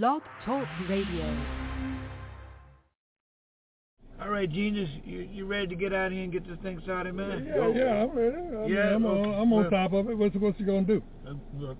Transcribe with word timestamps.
Blog 0.00 0.22
Talk 0.46 0.66
Radio. 0.88 1.36
All 4.22 4.30
right, 4.30 4.50
Genius, 4.50 4.88
you, 5.04 5.28
you 5.30 5.44
ready 5.44 5.66
to 5.66 5.74
get 5.74 5.92
out 5.92 6.06
of 6.06 6.12
here 6.12 6.22
and 6.22 6.32
get 6.32 6.48
this 6.48 6.56
thing 6.62 6.80
started, 6.82 7.14
man? 7.14 7.44
Yeah, 7.44 7.68
yeah, 7.68 8.02
I'm 8.02 8.10
ready. 8.16 8.36
I 8.36 8.40
yeah, 8.40 8.66
mean, 8.68 8.94
I'm, 8.94 9.04
okay. 9.04 9.28
on, 9.28 9.34
I'm 9.42 9.52
on 9.52 9.70
top 9.70 9.92
of 9.92 10.08
it. 10.08 10.16
What's, 10.16 10.34
what's 10.36 10.58
you 10.58 10.64
going 10.64 10.86
to 10.86 10.94
do? 10.94 11.02
Uh, 11.28 11.34
look, 11.58 11.76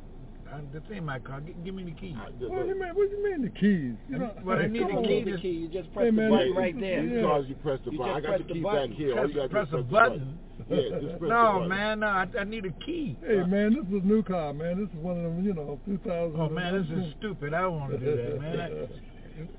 this 0.73 0.83
ain't 0.93 1.05
my 1.05 1.19
car. 1.19 1.41
G- 1.41 1.55
give 1.65 1.75
me 1.75 1.85
the 1.85 1.93
keys. 1.93 2.15
What 2.17 2.63
do 2.63 2.69
you 2.69 2.81
mean, 2.81 2.95
what 2.95 3.11
do 3.11 3.17
you 3.17 3.25
mean 3.25 3.43
the 3.43 3.51
keys? 3.51 3.95
You 4.09 4.19
know, 4.19 4.33
what 4.43 4.59
I 4.59 4.67
need 4.67 4.83
the 4.83 5.03
key. 5.03 5.31
The 5.31 5.39
key. 5.39 5.49
You 5.49 5.69
just 5.69 5.93
press 5.93 6.05
hey, 6.07 6.11
man, 6.11 6.31
the 6.31 6.37
button 6.37 6.55
right 6.55 6.81
there. 6.81 7.05
Yeah. 7.05 7.21
Because 7.23 7.45
you 7.49 7.55
press 7.57 7.81
the 7.85 7.93
you 7.93 7.99
button. 7.99 8.15
I 8.15 8.21
got 8.21 8.39
the 8.39 8.55
key 8.55 8.61
back 8.63 8.91
here. 8.91 9.15
Press, 9.15 9.31
press, 9.33 9.51
press 9.51 9.69
the 9.71 9.83
button. 9.83 10.39
Yeah, 10.71 11.17
no, 11.21 11.67
man, 11.67 12.01
no, 12.01 12.07
I, 12.07 12.27
I 12.39 12.45
need 12.45 12.65
a 12.65 12.71
key. 12.85 13.17
Hey, 13.27 13.43
man, 13.45 13.75
this 13.75 13.85
is 13.89 14.05
a 14.05 14.07
new 14.07 14.23
car, 14.23 14.53
man. 14.53 14.79
This 14.79 14.89
is 14.91 15.03
one 15.03 15.17
of 15.17 15.25
them, 15.25 15.45
you 15.45 15.55
know, 15.55 15.81
2000. 15.87 16.41
Oh, 16.41 16.49
man, 16.49 16.81
this 16.81 17.05
is 17.05 17.15
stupid. 17.19 17.53
I 17.53 17.63
don't 17.63 17.81
want 17.81 17.93
to 17.93 17.99
do 17.99 18.17
that, 18.17 18.41
man. 18.41 18.61
I, 18.61 19.12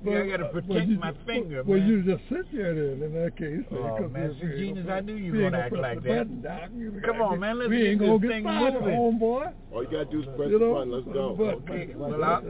but, 0.04 0.14
I 0.14 0.26
got 0.28 0.36
to 0.38 0.44
protect 0.46 0.88
you, 0.88 0.98
my 0.98 1.12
finger, 1.26 1.62
well, 1.64 1.78
man. 1.78 1.88
you 1.88 2.02
just 2.02 2.22
sit 2.28 2.52
there 2.52 2.74
then 2.74 3.02
in 3.02 3.14
that 3.14 3.36
case. 3.36 3.64
Oh, 3.72 4.08
man, 4.08 4.36
see, 4.40 4.58
Genius, 4.58 4.86
I 4.90 5.00
knew 5.00 5.14
you 5.14 5.32
were 5.32 5.38
going 5.38 5.52
to 5.52 5.58
act 5.58 5.72
like 5.74 6.02
that. 6.04 6.42
Button, 6.42 7.02
Come 7.04 7.22
on, 7.22 7.40
man, 7.40 7.58
let's 7.58 7.70
get 7.70 7.98
this 7.98 8.20
thing 8.30 8.44
moving. 8.44 8.94
Homeboy. 8.94 9.52
All 9.72 9.82
you 9.82 9.90
got 9.90 9.98
to 9.98 10.04
do 10.04 10.20
is 10.20 10.26
press 10.36 10.50
you 10.50 10.58
know, 10.58 10.68
the 10.68 10.74
button. 10.74 10.92
Let's 10.92 11.06
go. 11.06 11.34
But, 11.36 11.72
okay, 11.72 11.94
well, 11.94 12.24
I, 12.24 12.40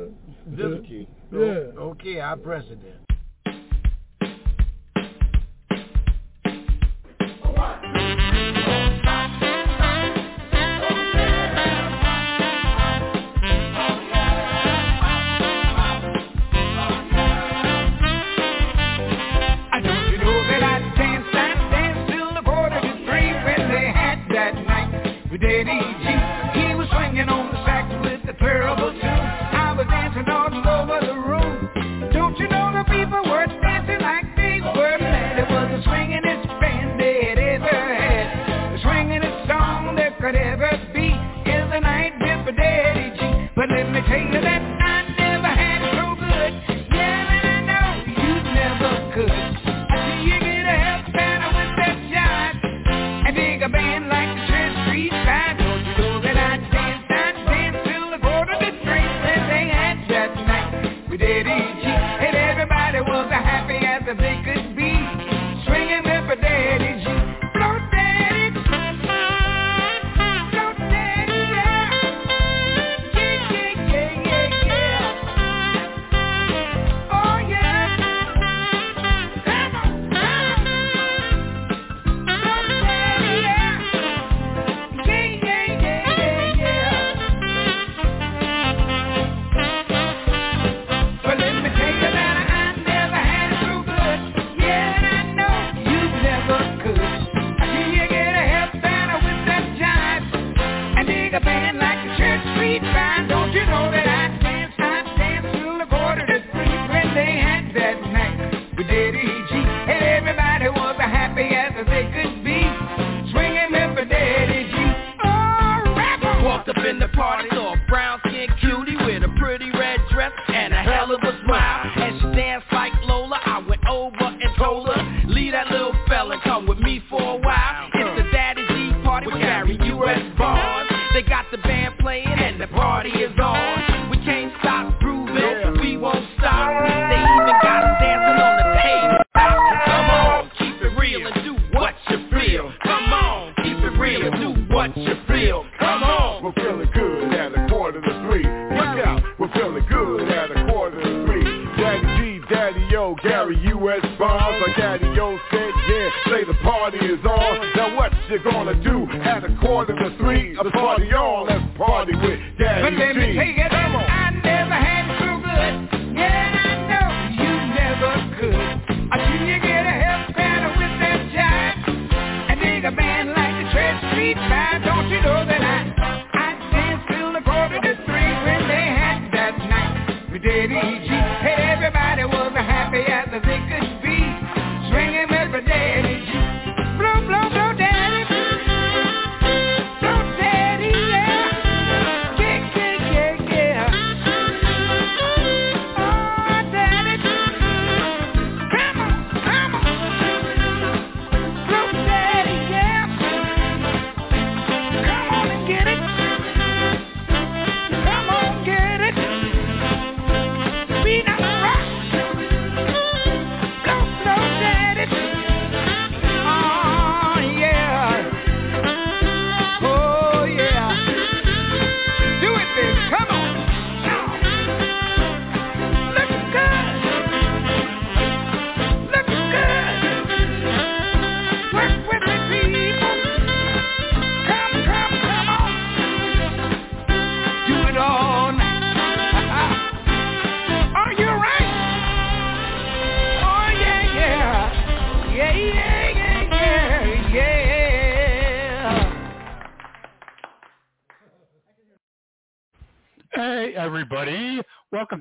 this 0.47 0.81
key. 0.87 1.09
Yeah. 1.33 1.39
Okay, 1.79 2.21
I 2.21 2.35
press 2.37 2.65
it 2.71 2.79
then. 2.83 3.01
All 7.45 7.55
right. 7.55 8.11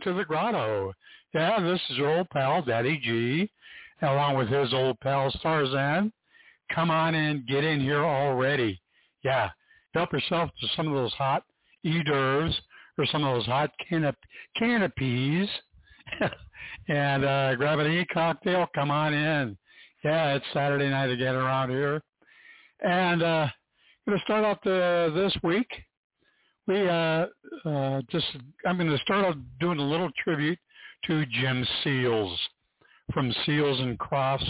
To 0.03 0.13
the 0.13 0.25
grotto. 0.25 0.91
Yeah, 1.33 1.61
this 1.61 1.79
is 1.89 1.97
your 1.97 2.17
old 2.17 2.29
pal, 2.29 2.61
Daddy 2.61 2.99
G, 3.01 3.49
along 4.01 4.35
with 4.35 4.49
his 4.49 4.73
old 4.73 4.99
pal, 4.99 5.31
Starzan. 5.31 6.11
Come 6.73 6.91
on 6.91 7.15
in, 7.15 7.45
get 7.47 7.63
in 7.63 7.79
here 7.79 8.03
already. 8.03 8.81
Yeah, 9.23 9.49
help 9.93 10.11
yourself 10.11 10.49
to 10.59 10.67
some 10.75 10.87
of 10.87 10.93
those 10.93 11.13
hot 11.13 11.43
hors 11.85 12.03
d'oeuvres 12.03 12.61
or 12.97 13.05
some 13.05 13.23
of 13.23 13.35
those 13.35 13.45
hot 13.45 13.71
canop- 13.89 14.15
canopies 14.57 15.47
and 16.89 17.23
uh, 17.23 17.55
grab 17.55 17.79
an 17.79 17.91
e-cocktail. 17.91 18.67
Come 18.75 18.91
on 18.91 19.13
in. 19.13 19.57
Yeah, 20.03 20.33
it's 20.33 20.45
Saturday 20.53 20.89
night 20.89 21.11
again 21.11 21.35
around 21.35 21.69
here. 21.69 22.01
And 22.81 23.23
uh, 23.23 23.47
going 24.05 24.17
to 24.17 24.23
start 24.25 24.43
off 24.43 24.57
the, 24.65 25.13
this 25.15 25.33
week 25.43 25.69
we 26.67 26.87
uh, 26.87 27.25
uh, 27.65 28.01
just 28.09 28.25
I'm 28.65 28.77
going 28.77 28.89
to 28.89 28.97
start 28.99 29.25
off 29.25 29.35
doing 29.59 29.79
a 29.79 29.87
little 29.87 30.09
tribute 30.23 30.59
to 31.05 31.25
Jim 31.25 31.65
Seals 31.83 32.37
from 33.13 33.33
Seals 33.45 33.79
and 33.81 33.99
Crofts 33.99 34.49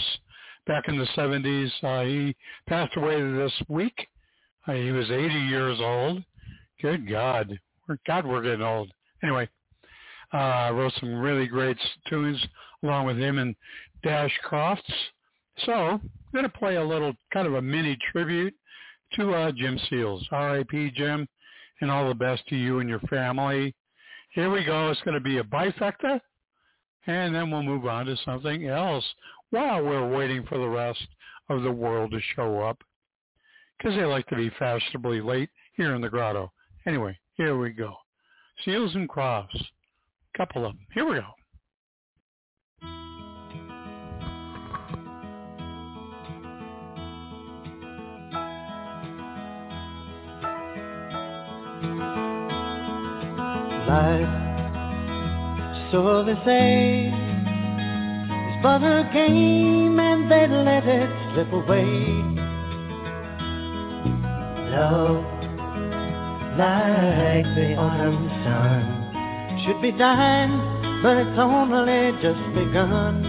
back 0.66 0.84
in 0.88 0.96
the 0.96 1.06
70s. 1.16 1.70
Uh, 1.82 2.04
he 2.04 2.36
passed 2.68 2.96
away 2.96 3.20
this 3.20 3.52
week. 3.68 4.06
Uh, 4.66 4.72
he 4.72 4.92
was 4.92 5.10
80 5.10 5.34
years 5.34 5.78
old. 5.80 6.22
Good 6.80 7.08
God, 7.08 7.58
God, 8.06 8.26
we're 8.26 8.42
getting 8.42 8.62
old. 8.62 8.92
Anyway, 9.22 9.48
uh, 10.32 10.70
wrote 10.72 10.92
some 11.00 11.14
really 11.18 11.46
great 11.46 11.78
tunes 12.08 12.40
along 12.82 13.06
with 13.06 13.18
him 13.18 13.38
and 13.38 13.54
Dash 14.02 14.32
Crofts. 14.42 14.82
So 15.64 15.72
I'm 15.72 16.10
going 16.32 16.44
to 16.44 16.48
play 16.48 16.76
a 16.76 16.84
little 16.84 17.14
kind 17.32 17.46
of 17.46 17.54
a 17.54 17.62
mini 17.62 17.96
tribute 18.12 18.54
to 19.14 19.32
uh, 19.32 19.52
Jim 19.52 19.78
Seals. 19.88 20.26
R.I.P. 20.30 20.92
Jim 20.96 21.28
and 21.80 21.90
all 21.90 22.08
the 22.08 22.14
best 22.14 22.46
to 22.48 22.56
you 22.56 22.80
and 22.80 22.88
your 22.88 23.00
family. 23.00 23.74
Here 24.30 24.50
we 24.50 24.64
go. 24.64 24.90
It's 24.90 25.00
going 25.02 25.14
to 25.14 25.20
be 25.20 25.38
a 25.38 25.44
bifecta, 25.44 26.20
and 27.06 27.34
then 27.34 27.50
we'll 27.50 27.62
move 27.62 27.86
on 27.86 28.06
to 28.06 28.16
something 28.24 28.66
else 28.66 29.04
while 29.50 29.82
we're 29.82 30.08
waiting 30.08 30.44
for 30.46 30.58
the 30.58 30.68
rest 30.68 31.06
of 31.48 31.62
the 31.62 31.72
world 31.72 32.10
to 32.10 32.20
show 32.34 32.60
up 32.60 32.78
because 33.78 33.96
they 33.96 34.04
like 34.04 34.26
to 34.26 34.36
be 34.36 34.50
fashionably 34.58 35.20
late 35.20 35.50
here 35.76 35.94
in 35.94 36.00
the 36.00 36.08
grotto. 36.08 36.52
Anyway, 36.86 37.16
here 37.34 37.58
we 37.58 37.70
go. 37.70 37.94
Seals 38.64 38.94
and 38.94 39.08
Crofts. 39.08 39.62
Couple 40.36 40.64
of 40.64 40.72
them. 40.72 40.86
Here 40.92 41.08
we 41.08 41.16
go. 41.16 41.26
Life. 53.86 54.44
So 55.90 56.24
they 56.24 56.34
say 56.44 57.12
it's 57.12 58.62
but 58.62 58.82
a 58.82 59.08
game 59.12 59.98
and 59.98 60.30
they 60.30 60.46
let 60.48 60.84
it 60.86 61.10
slip 61.32 61.52
away. 61.52 61.84
Love, 64.74 65.22
like 66.58 67.46
the 67.54 67.76
autumn 67.76 68.28
sun, 68.42 69.62
should 69.64 69.80
be 69.80 69.92
dying, 69.92 70.58
but 71.02 71.16
it's 71.18 71.38
only 71.38 72.12
just 72.22 72.42
begun. 72.54 73.22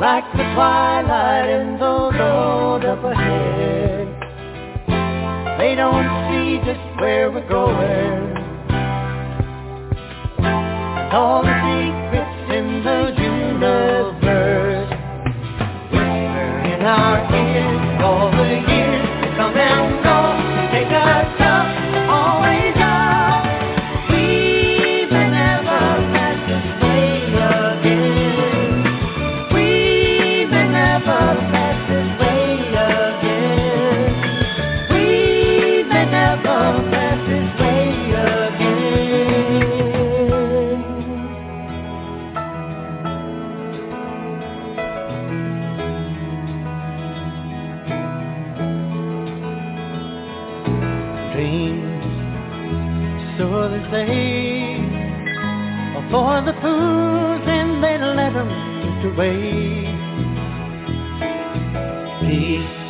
Like 0.00 0.24
the 0.32 0.42
twilight 0.54 1.48
in 1.48 1.78
the 1.78 2.10
road 2.18 2.84
up 2.84 3.04
ahead 3.04 3.83
they 5.64 5.74
don't 5.74 6.04
see 6.28 6.58
just 6.66 7.00
where 7.00 7.30
we're 7.30 7.48
going. 7.48 8.36
All 11.10 11.40
the 11.42 11.56
secrets 11.64 12.52
in 12.52 12.84
the 12.84 13.14
universe 13.16 14.90
whisper 15.90 16.66
in 16.68 16.82
our 16.82 17.34
ears. 17.34 18.33
Away. 59.04 59.84
Peace 62.20 62.84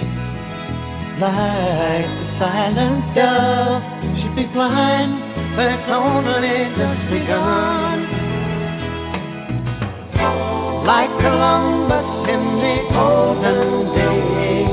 like 1.21 2.07
the 2.07 2.27
silent 2.39 3.15
dove 3.15 3.83
should 4.19 4.37
be 4.37 4.45
blind, 4.53 5.13
but 5.57 5.67
it's 5.71 5.89
only 5.91 6.75
just 6.79 7.11
begun. 7.11 7.99
Like 10.87 11.11
Columbus 11.21 12.09
in 12.35 12.43
the 12.63 12.77
olden 12.99 13.95
days, 13.95 14.71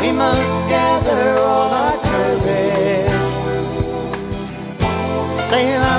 we 0.00 0.12
must 0.12 0.68
gather 0.68 1.38
all 1.38 1.70
our 1.70 1.96
courage, 2.02 3.10
sail 5.50 5.95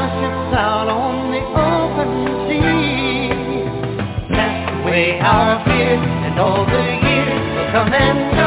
our 5.21 5.63
fears 5.65 5.99
and 6.27 6.39
all 6.39 6.65
the 6.65 6.83
years 7.07 7.41
will 7.55 7.71
come 7.71 7.93
and 7.93 8.37
go. 8.37 8.46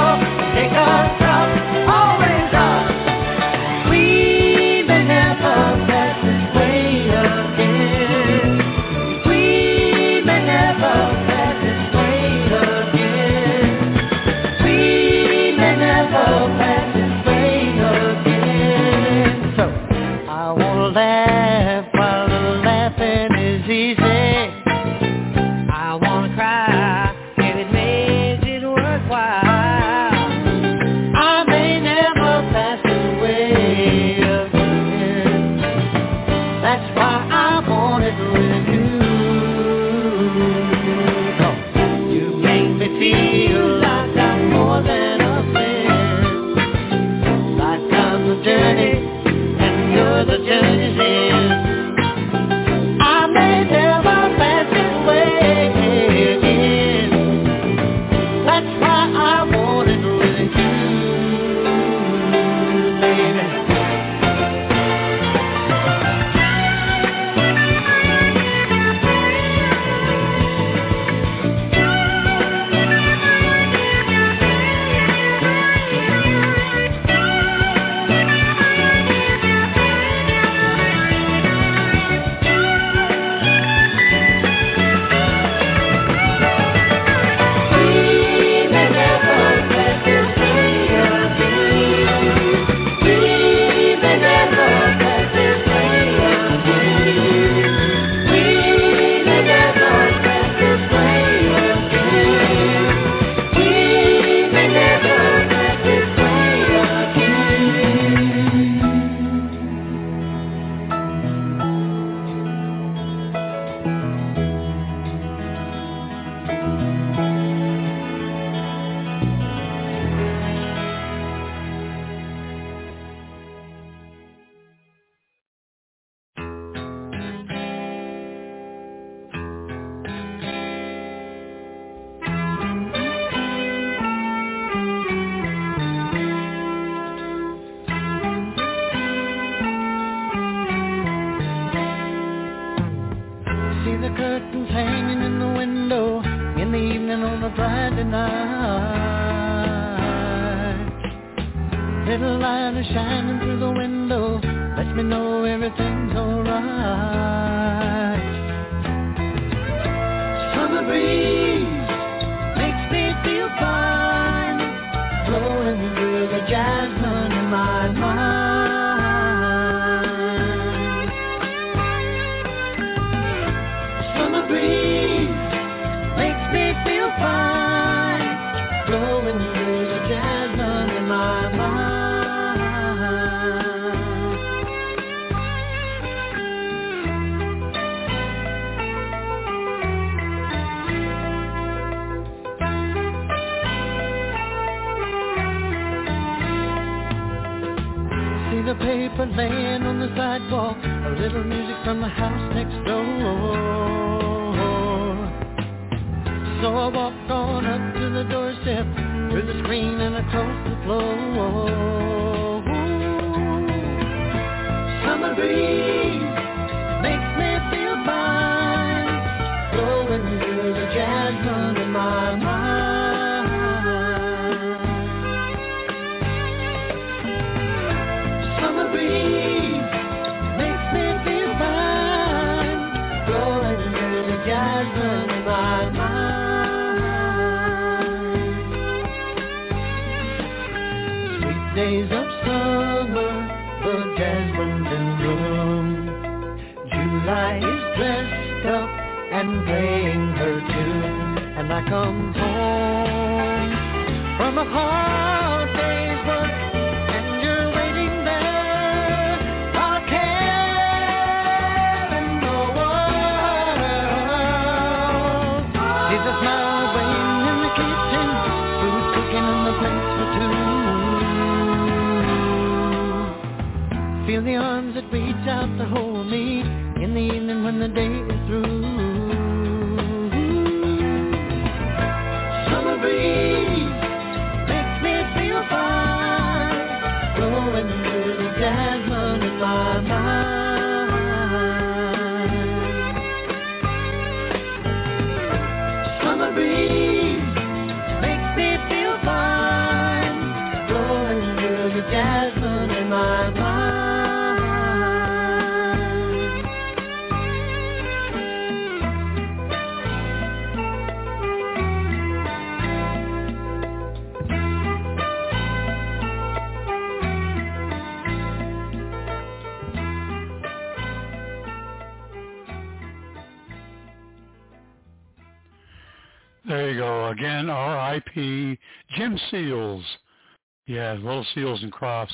Seals 331.54 331.82
and 331.82 331.92
Crofts. 331.92 332.32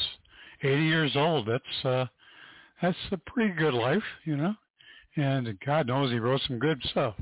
80 0.62 0.82
years 0.82 1.12
old. 1.16 1.46
That's 1.46 1.84
uh, 1.84 2.06
that's 2.82 2.96
a 3.12 3.18
pretty 3.18 3.54
good 3.54 3.74
life, 3.74 4.02
you 4.24 4.36
know. 4.36 4.54
And 5.16 5.58
God 5.64 5.86
knows 5.86 6.10
he 6.10 6.18
wrote 6.18 6.40
some 6.46 6.58
good 6.58 6.80
stuff. 6.90 7.14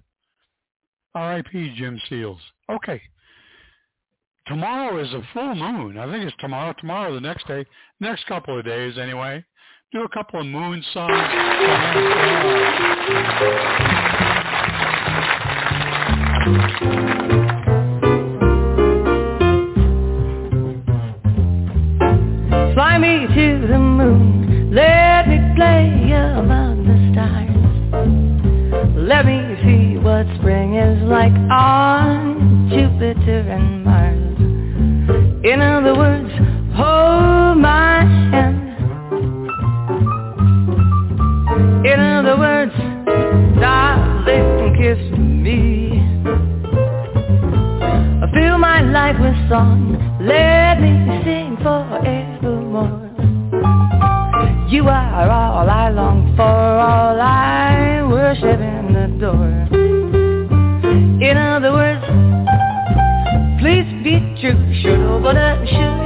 R.I.P. 1.15 1.75
Jim 1.77 2.01
Seals. 2.09 2.41
Okay. 2.69 3.01
Tomorrow 4.47 5.03
is 5.03 5.13
a 5.13 5.23
full 5.33 5.55
moon. 5.55 5.97
I 5.97 6.11
think 6.11 6.25
it's 6.25 6.37
tomorrow. 6.39 6.75
Tomorrow, 6.79 7.15
the 7.15 7.21
next 7.21 7.47
day, 7.47 7.65
next 8.01 8.27
couple 8.27 8.59
of 8.59 8.65
days, 8.65 8.99
anyway. 8.99 9.45
Do 9.93 10.03
a 10.03 10.09
couple 10.09 10.41
of 10.41 10.47
moon 10.47 10.85
songs. 10.93 11.13
let 24.71 25.29
me 25.29 25.39
play 25.55 26.13
among 26.13 26.85
the 26.89 26.97
stars. 27.13 27.55
Let 28.97 29.27
me 29.27 29.39
see 29.63 29.99
what 29.99 30.27
spring 30.39 30.77
is 30.77 31.03
like 31.09 31.33
on 31.51 32.69
Jupiter 32.71 33.41
and 33.51 33.85
Mars. 33.85 34.39
In 35.45 35.61
other 35.61 35.95
words, 35.95 36.31
hold 36.75 37.59
my 37.59 38.05
hand. 38.33 38.61
In 41.87 42.01
other 42.01 42.37
words, 42.39 42.73
darling, 43.61 44.75
kiss 44.81 45.19
me. 45.19 46.01
Fill 48.35 48.59
my 48.59 48.81
life 48.81 49.17
with 49.21 49.37
song, 49.49 49.97
let 50.21 50.81
me 50.81 51.04
all 55.65 55.71
I 55.71 55.89
long 55.89 56.37
for, 56.37 56.43
all 56.43 57.19
I 57.19 58.03
worship 58.07 58.61
and 58.61 58.95
adore. 58.99 59.67
In 61.25 61.39
other 61.39 61.73
words, 61.73 62.05
please 63.63 63.89
be 64.05 64.21
true, 64.43 64.61
should 64.83 65.23
but 65.23 65.37
should 65.65 66.05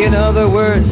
In 0.00 0.14
other 0.14 0.48
words, 0.48 0.86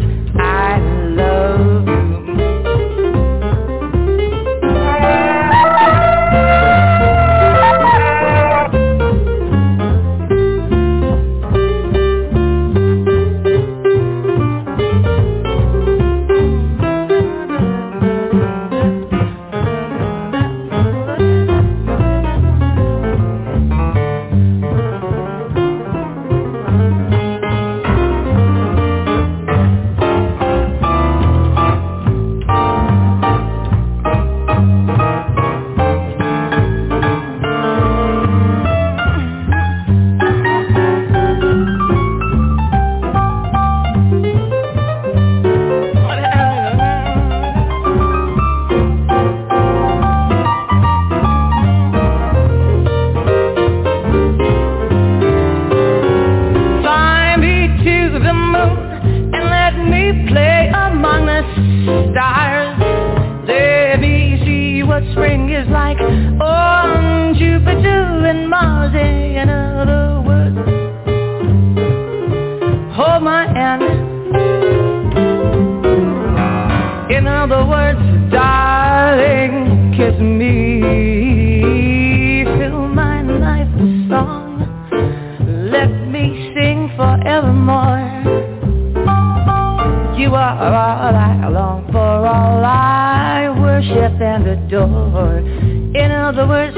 all 91.07 91.15
I 91.15 91.49
long 91.49 91.87
for, 91.93 91.99
all 91.99 92.65
I 92.65 93.49
worship 93.61 94.21
and 94.21 94.45
adore. 94.45 95.39
In 95.39 96.11
other 96.11 96.49
words, 96.49 96.75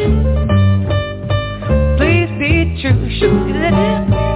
please 1.96 2.28
be 2.38 2.76
true. 2.82 4.27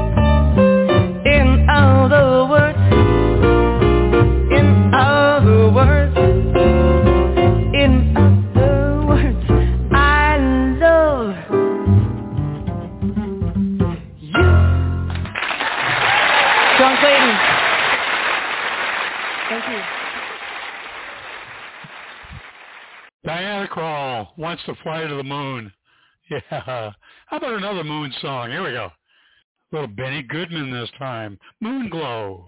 Wants 24.53 24.65
to 24.67 24.75
fly 24.83 25.07
to 25.07 25.15
the 25.15 25.23
moon. 25.23 25.73
Yeah. 26.31 26.93
How 27.27 27.37
about 27.37 27.55
another 27.55 27.85
moon 27.85 28.11
song? 28.23 28.51
Here 28.51 28.63
we 28.63 28.71
go. 28.71 28.91
little 29.71 29.89
Benny 29.89 30.23
Goodman 30.23 30.71
this 30.71 30.89
time. 30.99 31.39
Moon 31.61 31.91
Glow. 31.91 32.47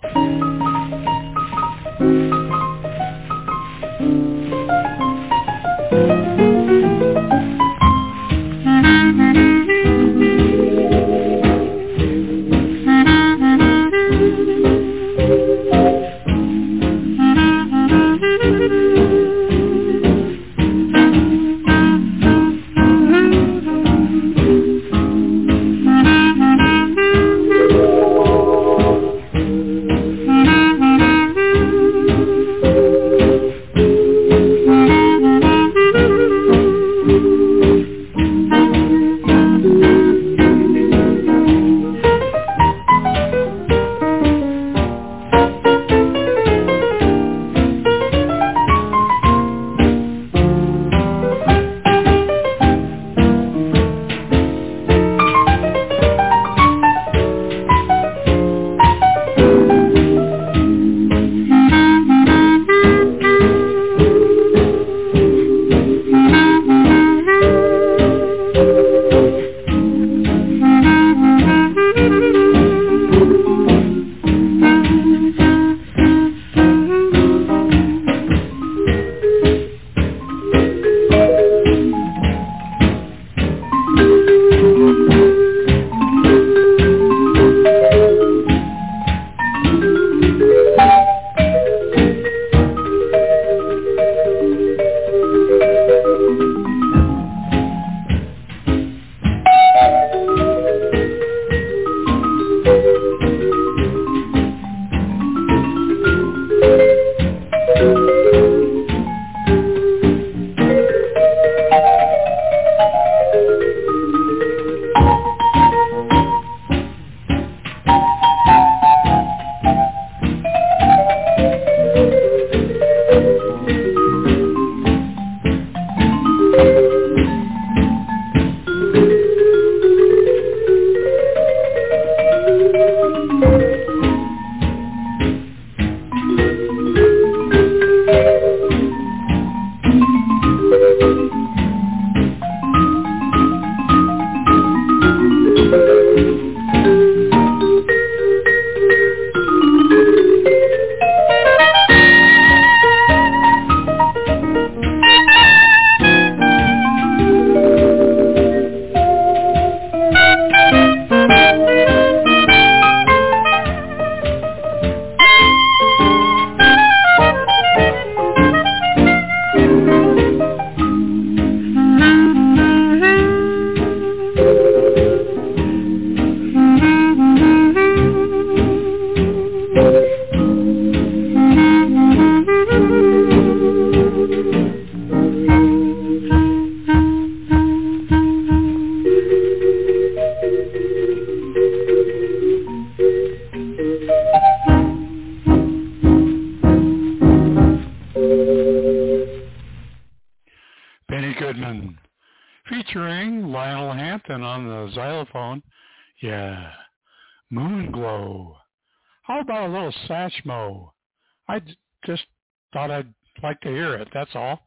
That's 214.25 214.37
all. 214.37 214.61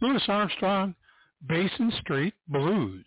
Louis 0.00 0.22
Armstrong, 0.28 0.94
Basin 1.46 1.92
Street 2.00 2.32
Blues. 2.48 3.04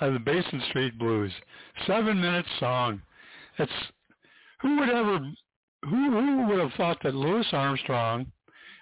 Yeah, 0.00 0.10
the 0.10 0.18
Basin 0.18 0.62
Street 0.68 0.98
Blues. 0.98 1.32
Seven 1.86 2.20
minute 2.20 2.46
song. 2.60 3.02
That's 3.58 3.70
who 4.60 4.78
would 4.78 4.90
ever 4.90 5.18
who 5.84 6.10
who 6.10 6.46
would 6.48 6.60
have 6.60 6.72
thought 6.76 6.98
that 7.02 7.14
Louis 7.14 7.46
Armstrong 7.52 8.26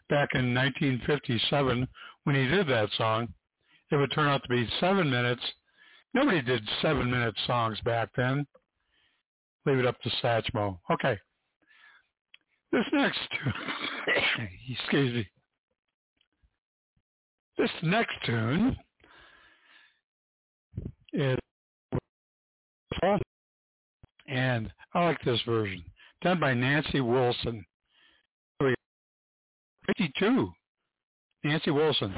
back 0.08 0.30
in 0.34 0.54
1957 0.54 1.88
when 2.24 2.36
he 2.36 2.46
did 2.46 2.66
that 2.68 2.88
song, 2.96 3.28
it 3.90 3.96
would 3.96 4.12
turn 4.12 4.28
out 4.28 4.42
to 4.42 4.48
be 4.48 4.68
seven 4.80 5.08
minutes. 5.08 5.42
Nobody 6.12 6.42
did 6.42 6.68
seven 6.82 7.10
minute 7.10 7.34
songs 7.46 7.78
back 7.84 8.08
then. 8.16 8.46
Leave 9.64 9.78
it 9.78 9.86
up 9.86 10.00
to 10.02 10.10
Satchmo. 10.22 10.78
Okay. 10.90 11.18
This 12.72 12.84
next, 12.92 13.18
excuse 14.68 15.14
me. 15.14 15.28
This 17.58 17.70
next 17.82 18.14
tune 18.24 18.76
is 21.16 21.38
and 24.28 24.72
I 24.92 25.04
like 25.04 25.20
this 25.24 25.40
version, 25.46 25.84
done 26.22 26.40
by 26.40 26.52
Nancy 26.52 27.00
Wilson. 27.00 27.64
52, 29.86 30.50
Nancy 31.44 31.70
Wilson. 31.70 32.12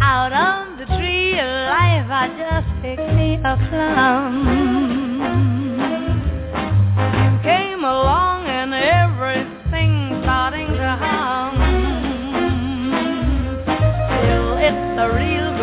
Out 0.00 0.32
of 0.32 0.78
the 0.78 0.84
tree 0.96 1.38
of 1.38 1.46
life, 1.46 2.06
I 2.10 2.28
just 2.38 2.82
picked 2.82 3.14
me 3.14 3.36
a 3.36 3.56
plum. 3.70 5.03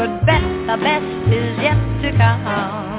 Good 0.01 0.25
bet. 0.25 0.41
The 0.41 0.77
best 0.81 1.31
is 1.31 1.59
yet 1.61 1.77
to 2.01 2.17
come. 2.17 2.90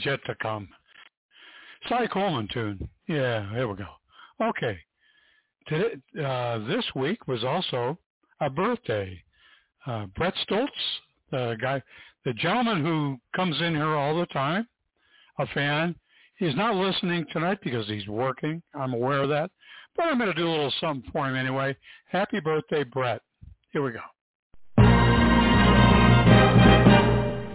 Is 0.00 0.06
yet 0.06 0.20
to 0.26 0.34
come. 0.36 0.68
Cy 1.88 2.06
Coleman 2.06 2.48
tune. 2.52 2.88
Yeah, 3.08 3.48
here 3.52 3.68
we 3.68 3.76
go. 3.76 3.86
Okay. 4.42 4.78
Today, 5.66 5.94
uh, 6.22 6.58
this 6.66 6.84
week 6.94 7.28
was 7.28 7.44
also 7.44 7.98
a 8.40 8.50
birthday. 8.50 9.22
Uh, 9.86 10.06
Brett 10.16 10.34
Stoltz, 10.48 10.68
the 11.30 11.56
guy, 11.60 11.82
the 12.24 12.32
gentleman 12.34 12.84
who 12.84 13.18
comes 13.34 13.60
in 13.60 13.74
here 13.74 13.94
all 13.94 14.18
the 14.18 14.26
time, 14.26 14.66
a 15.38 15.46
fan. 15.48 15.94
He's 16.36 16.56
not 16.56 16.74
listening 16.74 17.26
tonight 17.32 17.58
because 17.62 17.86
he's 17.86 18.08
working. 18.08 18.62
I'm 18.74 18.94
aware 18.94 19.22
of 19.22 19.28
that. 19.28 19.50
But 19.96 20.04
I'm 20.04 20.18
going 20.18 20.32
to 20.32 20.34
do 20.34 20.48
a 20.48 20.50
little 20.50 20.72
something 20.80 21.10
for 21.12 21.28
him 21.28 21.36
anyway. 21.36 21.76
Happy 22.06 22.40
birthday, 22.40 22.84
Brett. 22.84 23.20
Here 23.72 23.82
we 23.82 23.92
go. 23.92 24.00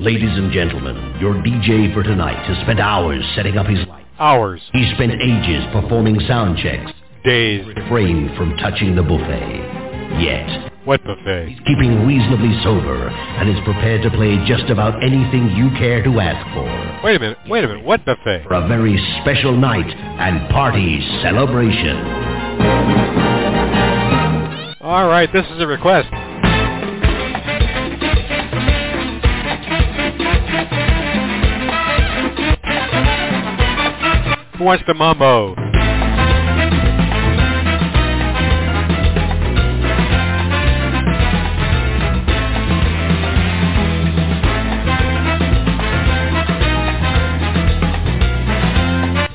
Ladies 0.05 0.37
and 0.37 0.51
gentlemen, 0.51 1.17
your 1.19 1.33
DJ 1.33 1.91
for 1.91 2.03
tonight 2.03 2.37
has 2.45 2.61
spent 2.61 2.79
hours 2.79 3.25
setting 3.35 3.57
up 3.57 3.65
his 3.65 3.79
light. 3.87 4.05
Hours. 4.19 4.61
He 4.71 4.85
spent 4.93 5.13
ages 5.13 5.65
performing 5.73 6.19
sound 6.27 6.59
checks. 6.59 6.91
Days. 7.23 7.65
Refrained 7.75 8.37
from 8.37 8.55
touching 8.57 8.95
the 8.95 9.01
buffet. 9.01 10.21
Yet, 10.21 10.71
What 10.85 11.03
buffet? 11.03 11.49
he's 11.49 11.59
keeping 11.65 12.05
reasonably 12.05 12.53
sober 12.61 13.09
and 13.09 13.49
is 13.49 13.57
prepared 13.65 14.03
to 14.03 14.11
play 14.11 14.37
just 14.45 14.69
about 14.69 15.01
anything 15.03 15.49
you 15.57 15.71
care 15.71 16.03
to 16.03 16.19
ask 16.19 16.45
for. 16.53 16.69
Wait 17.03 17.15
a 17.15 17.19
minute. 17.19 17.39
Wait 17.49 17.63
a 17.63 17.67
minute. 17.67 17.83
What 17.83 18.05
buffet? 18.05 18.43
For 18.47 18.53
a 18.53 18.67
very 18.67 19.01
special 19.21 19.57
night 19.57 19.89
and 19.89 20.47
party 20.51 21.01
celebration. 21.23 21.97
All 24.81 25.07
right. 25.07 25.33
This 25.33 25.47
is 25.49 25.59
a 25.59 25.65
request. 25.65 26.09
The 34.57 34.93
mambo? 34.93 35.53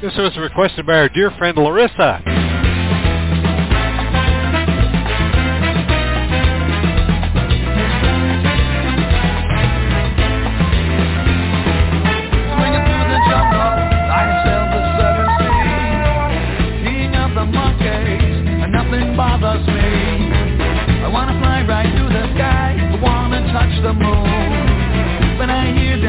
This 0.01 0.17
was 0.17 0.37
requested 0.39 0.87
by 0.87 0.95
our 0.95 1.11
dear 1.11 1.31
friend 1.33 1.59
Larissa. 1.59 2.50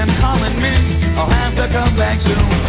Them 0.01 0.17
calling 0.19 0.59
me, 0.59 0.69
I'll 1.15 1.29
have 1.29 1.55
to 1.57 1.69
come 1.71 1.95
back 1.95 2.19
soon. 2.23 2.60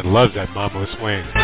Starzan 0.00 0.12
loves 0.12 0.34
that 0.34 0.54
mambo 0.54 0.86
swing. 0.96 1.39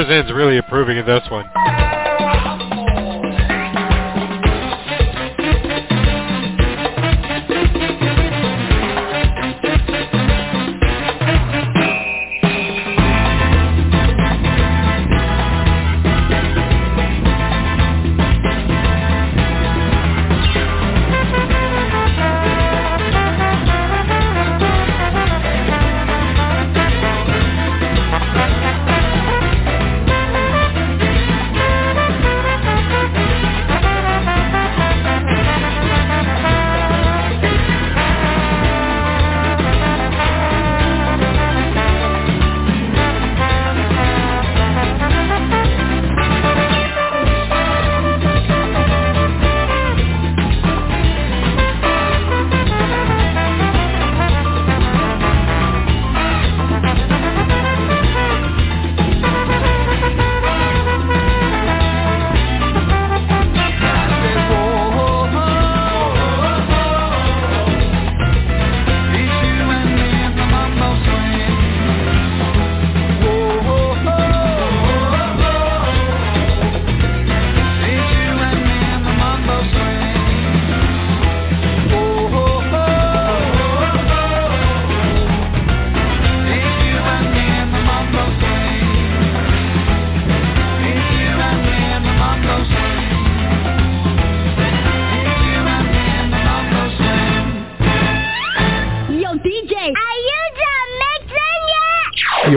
Starzan's 0.00 0.32
really 0.32 0.56
approving 0.56 0.96
of 0.96 1.04
this 1.04 1.28
one. 1.30 1.50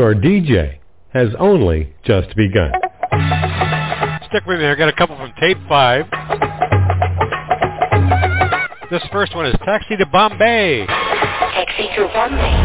Your 0.04 0.16
DJ 0.16 0.80
has 1.14 1.30
only 1.39 1.93
just 2.04 2.36
begun. 2.36 2.74
Stick 4.28 4.45
with 4.45 4.60
me. 4.60 4.66
I 4.66 4.76
got 4.78 4.89
a 4.89 4.93
couple 4.97 5.16
from 5.16 5.32
tape 5.39 5.58
five. 5.70 6.04
This 8.91 9.01
first 9.14 9.34
one 9.34 9.45
is 9.45 9.56
Taxi 9.64 9.95
to 9.95 10.06
Bombay. 10.08 10.86
Taxi 10.88 11.88
to 11.95 12.10
Bombay. 12.14 12.62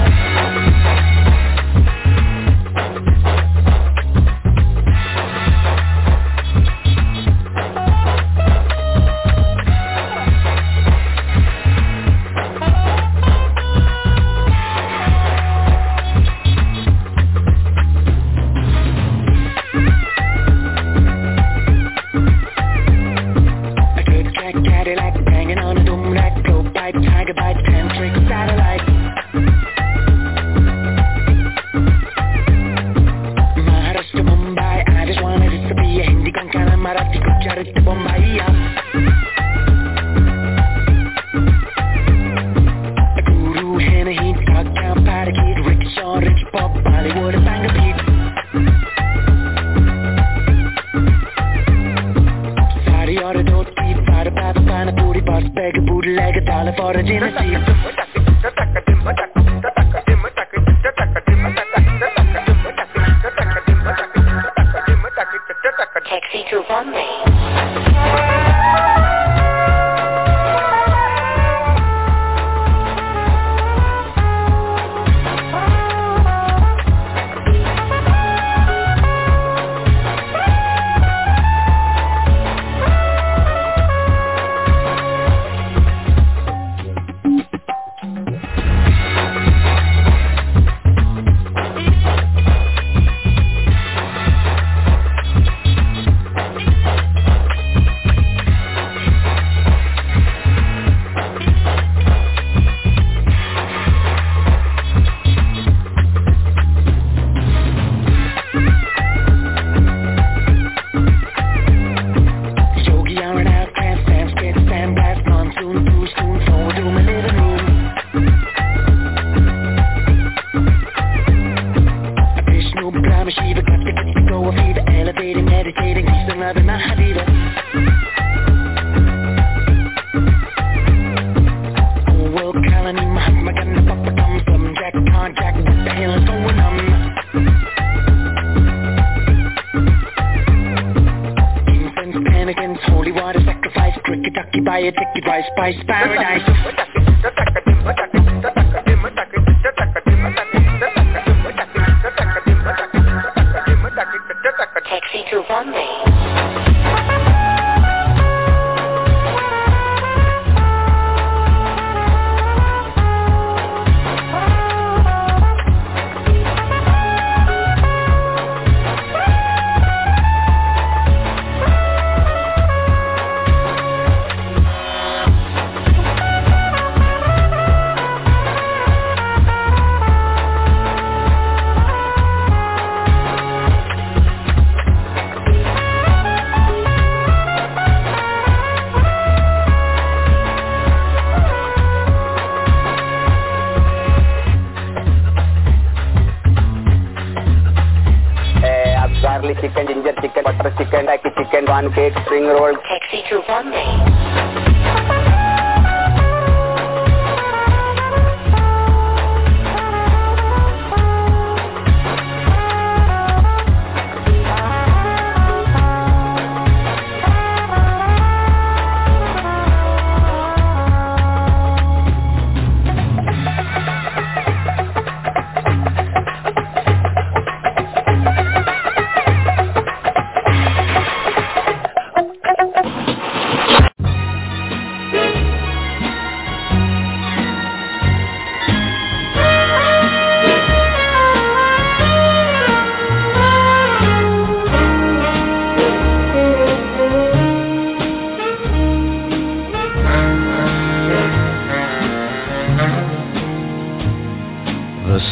Chicken, 201.95 202.45
one 202.61 202.75
cake. 202.77 203.01
Taxi 203.01 203.23
to 203.31 203.41
Bombay. 203.47 203.88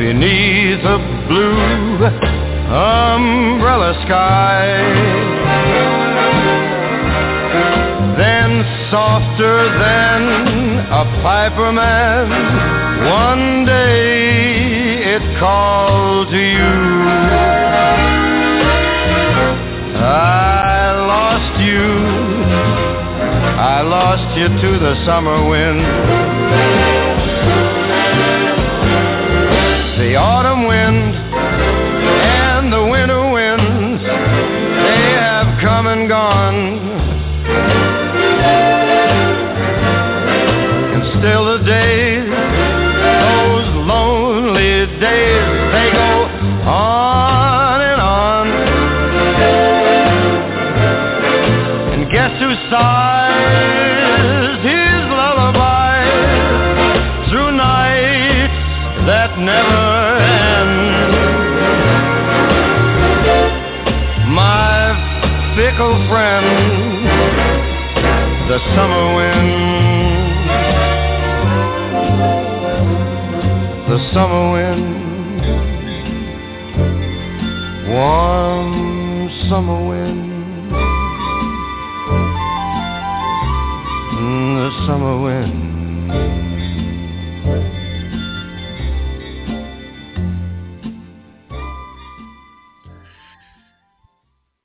beneath 0.00 0.80
a 0.80 0.98
blue 1.28 2.06
umbrella 2.72 3.92
sky. 4.06 4.64
Then 8.16 8.50
softer 8.90 9.58
than 9.84 10.22
a 10.88 11.04
piper 11.20 11.70
man, 11.72 12.30
one 13.12 13.66
day 13.66 15.04
it 15.16 15.38
called 15.38 16.28
to 16.30 16.44
you. 16.56 16.76
I 20.00 20.96
lost 21.12 21.60
you, 21.60 21.84
I 23.60 23.82
lost 23.82 24.38
you 24.38 24.48
to 24.48 24.78
the 24.78 25.04
summer 25.04 25.46
wind. 25.46 26.39
Summer 84.90 85.22
wind. 85.22 86.10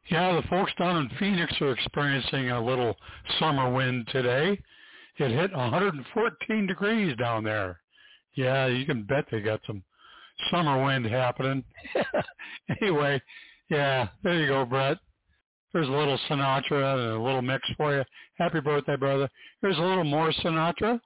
Yeah, 0.09 0.33
the 0.33 0.41
folks 0.49 0.71
down 0.79 0.97
in 0.97 1.09
Phoenix 1.19 1.53
are 1.61 1.71
experiencing 1.73 2.49
a 2.49 2.59
little 2.59 2.95
summer 3.37 3.71
wind 3.71 4.07
today. 4.11 4.59
It 5.19 5.29
hit 5.29 5.51
114 5.51 6.65
degrees 6.65 7.15
down 7.17 7.43
there. 7.43 7.79
Yeah, 8.33 8.65
you 8.65 8.83
can 8.87 9.03
bet 9.03 9.25
they 9.29 9.41
got 9.41 9.61
some 9.67 9.83
summer 10.49 10.83
wind 10.83 11.05
happening. 11.05 11.63
anyway, 12.81 13.21
yeah, 13.69 14.07
there 14.23 14.39
you 14.39 14.47
go, 14.47 14.65
Brett. 14.65 14.97
There's 15.73 15.87
a 15.87 15.91
little 15.91 16.17
Sinatra 16.29 16.93
and 16.93 17.11
a 17.17 17.21
little 17.21 17.41
mix 17.41 17.67
for 17.77 17.95
you. 17.95 18.03
Happy 18.37 18.61
birthday, 18.61 18.95
brother. 18.95 19.29
Here's 19.61 19.77
a 19.77 19.81
little 19.81 20.03
more 20.03 20.31
Sinatra. 20.31 20.99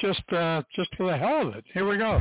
Just 0.00 0.22
uh 0.32 0.62
just 0.74 0.94
for 0.96 1.06
the 1.06 1.16
hell 1.16 1.48
of 1.48 1.54
it. 1.54 1.64
Here 1.72 1.88
we 1.88 1.98
go. 1.98 2.18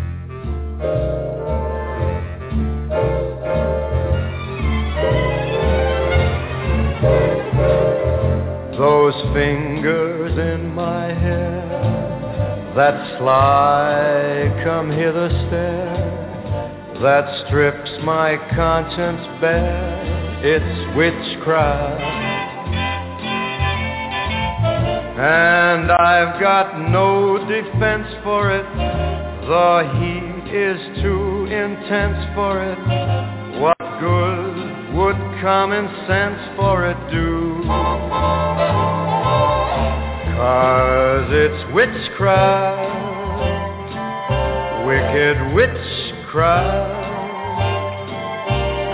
Those 8.77 9.15
fingers 9.33 10.37
in 10.37 10.73
my 10.73 11.05
hair, 11.05 12.73
that 12.75 13.17
sly 13.17 14.63
come 14.63 14.91
hither 14.91 15.29
stare 15.47 16.17
that 17.01 17.47
strips 17.47 17.91
my 18.03 18.37
conscience 18.55 19.21
bare. 19.39 20.26
It's 20.39 20.95
witchcraft. 20.95 22.01
And 25.17 25.91
I've 25.91 26.39
got 26.39 26.89
no 26.91 27.39
defense 27.39 28.07
for 28.23 28.51
it. 28.51 28.65
The 29.47 29.81
heat 29.97 30.53
is 30.55 30.79
too 31.01 31.45
intense 31.45 32.35
for 32.35 32.61
it. 32.63 32.77
What 33.59 33.79
good 33.99 34.93
would 34.95 35.17
common 35.41 35.87
sense 36.05 36.39
for 36.55 36.85
it 36.85 36.97
do? 37.09 37.63
Cause 40.37 41.29
it's 41.31 41.73
witchcraft, 41.73 42.93
wicked 44.85 45.53
witchcraft. 45.55 46.96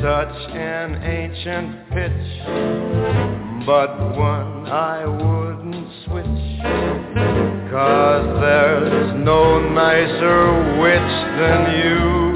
such 0.00 0.36
an 0.52 1.02
ancient 1.02 1.88
pitch, 1.90 3.66
but 3.66 3.96
one 4.16 4.66
I 4.66 5.06
wouldn't 5.06 5.88
switch. 6.04 6.60
Cause 7.72 8.40
there's 8.40 9.24
no 9.24 9.58
nicer 9.70 10.78
witch 10.80 11.14
than 11.40 11.60
you. 11.80 12.35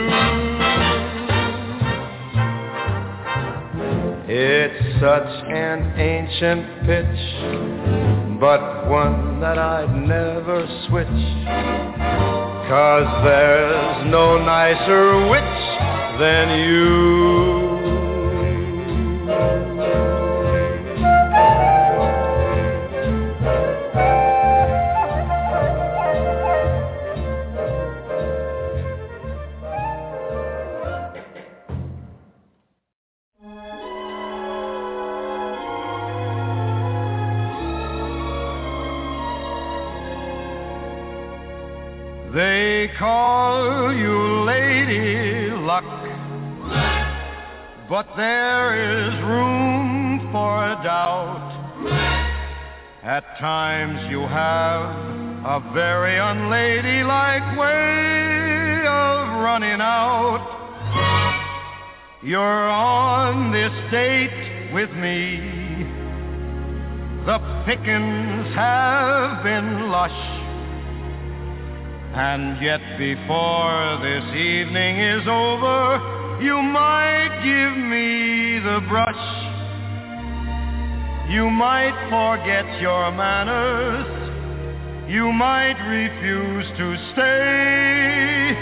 It's 4.43 4.99
such 4.99 5.49
an 5.51 5.99
ancient 5.99 6.65
pitch, 6.87 8.39
but 8.39 8.89
one 8.89 9.39
that 9.39 9.59
I'd 9.59 9.93
never 9.93 10.65
switch. 10.87 11.05
Cause 12.67 13.23
there's 13.23 14.07
no 14.09 14.43
nicer 14.43 15.29
witch 15.29 16.19
than 16.19 16.57
you. 16.57 17.50
There 48.17 49.07
is 49.07 49.13
room 49.23 50.29
for 50.31 50.75
doubt. 50.83 51.47
At 53.03 53.23
times 53.39 54.11
you 54.11 54.21
have 54.21 54.81
a 55.45 55.71
very 55.73 56.17
unladylike 56.17 57.57
way 57.57 58.85
of 58.85 59.41
running 59.41 59.81
out. 59.81 60.43
You're 62.21 62.69
on 62.69 63.51
this 63.51 63.71
date 63.91 64.71
with 64.73 64.91
me. 64.91 65.61
The 67.25 67.39
pickings 67.65 68.53
have 68.55 69.43
been 69.43 69.89
lush. 69.89 70.11
And 72.13 72.61
yet 72.61 72.81
before 72.97 73.99
this 74.03 74.35
evening 74.35 74.99
is 74.99 75.27
over, 75.27 76.20
you 76.41 76.59
might 76.61 77.41
give 77.43 77.77
me 77.77 78.57
the 78.59 78.81
brush. 78.89 79.25
You 81.29 81.49
might 81.49 81.95
forget 82.09 82.81
your 82.81 83.11
manners. 83.11 84.07
You 85.07 85.31
might 85.31 85.77
refuse 85.87 86.65
to 86.77 86.95
stay. 87.13 88.55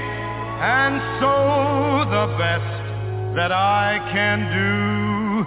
And 0.61 0.99
so 1.21 2.05
the 2.11 2.27
best 2.37 3.35
that 3.37 3.51
I 3.53 3.99
can 4.11 4.39
do 4.51 5.45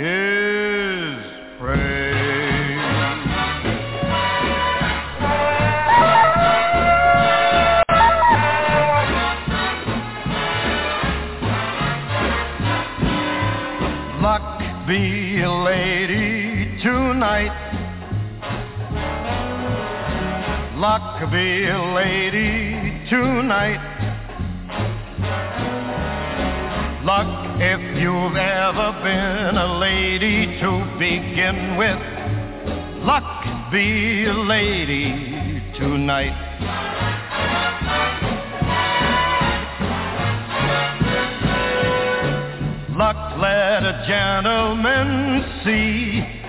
is 0.00 1.58
pray. 1.58 2.01
Luck 21.22 21.30
be 21.30 21.68
a 21.68 21.80
lady 21.94 23.06
tonight. 23.08 23.78
Luck 27.04 27.60
if 27.60 27.80
you've 28.02 28.36
ever 28.36 28.90
been 29.04 29.56
a 29.56 29.78
lady 29.78 30.58
to 30.58 30.98
begin 30.98 31.76
with. 31.76 31.96
Luck 33.04 33.70
be 33.70 34.24
a 34.24 34.32
lady 34.32 35.62
tonight. 35.78 36.34
luck 42.96 43.38
let 43.38 43.82
a 43.84 44.04
gentleman 44.06 45.44
see 45.64 46.42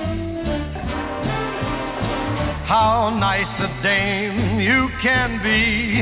how 2.65 3.15
nice 3.19 3.59
a 3.59 3.83
dame 3.83 4.52
you 4.63 4.87
can 5.01 5.43
be. 5.43 6.01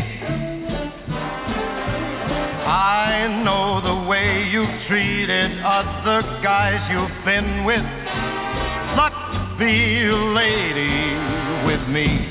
I 2.70 3.42
know 3.44 3.82
the 3.82 4.08
way 4.08 4.50
you've 4.52 4.88
treated 4.88 5.60
other 5.64 6.22
guys 6.44 6.78
you've 6.94 7.26
been 7.26 7.66
with. 7.66 7.82
Luck 8.96 9.58
be 9.58 10.06
a 10.06 10.14
lady 10.14 11.18
with 11.66 11.90
me. 11.90 12.30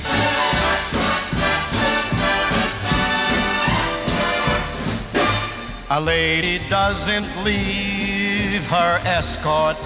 A 5.90 6.00
lady 6.00 6.60
doesn't 6.70 7.42
leave 7.42 8.62
her 8.70 8.98
escort. 9.04 9.76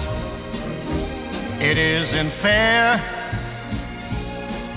It 1.59 1.77
isn't 1.79 2.41
fair. 2.43 3.15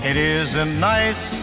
It 0.02 0.16
isn't 0.16 0.80
nice. 0.80 1.37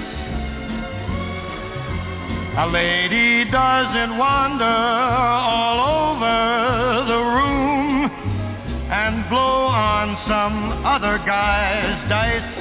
A 2.58 2.68
lady 2.68 3.44
doesn't 3.52 4.18
wander 4.18 4.64
all 4.64 6.16
over 6.16 7.06
the 7.06 7.20
room 7.20 8.10
and 8.90 9.30
blow 9.30 9.66
on 9.68 10.16
some 10.26 10.86
other 10.86 11.18
guy's 11.26 12.00
dice. 12.08 12.56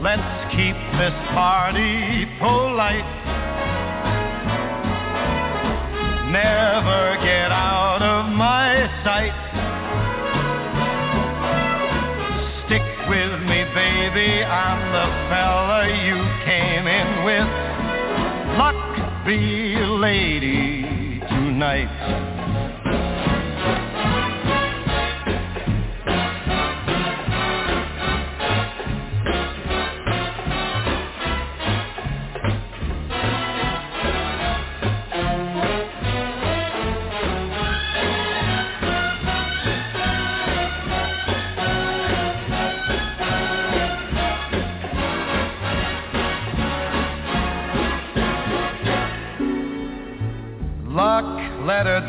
Let's 0.00 0.54
keep 0.54 0.76
this 1.02 1.16
party 1.34 2.30
polite. 2.38 3.10
Never 6.30 7.18
get 7.26 7.50
out 7.50 8.02
of 8.02 8.30
my 8.32 8.86
sight. 9.02 9.34
Stick 12.66 12.86
with 13.08 13.42
me, 13.42 13.64
baby. 13.74 14.44
I'm 14.44 14.80
the 14.92 15.06
fella 15.28 15.88
you 16.06 16.13
be 19.24 19.74
a 19.74 19.86
lady 19.86 21.20
tonight. 21.20 22.43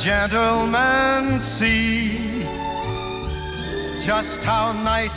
Gentleman 0.04 1.40
see 1.60 2.44
just 4.06 4.46
how 4.46 4.72
nice, 4.72 5.10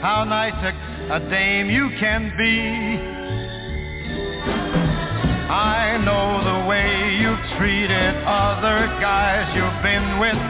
how 0.00 0.24
nice 0.24 0.54
a, 0.64 1.16
a 1.16 1.30
dame 1.30 1.68
you 1.68 1.90
can 2.00 2.32
be. 2.38 3.16
I 5.48 5.98
know 5.98 6.42
the 6.44 6.68
way 6.68 7.18
you've 7.20 7.58
treated 7.58 8.14
other 8.24 8.86
guys 9.00 9.52
you've 9.54 9.82
been 9.82 10.18
with. 10.18 10.40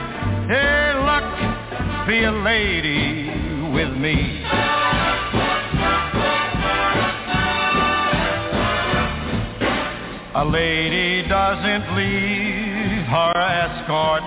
Hey, 0.49 0.95
luck, 1.03 2.07
be 2.07 2.25
a 2.25 2.33
lady 2.33 3.29
with 3.73 3.93
me. 3.97 4.45
A 10.35 10.45
lady 10.45 11.27
doesn't 11.29 11.97
leave 11.97 12.46
her 13.07 13.33
escort. 13.39 14.23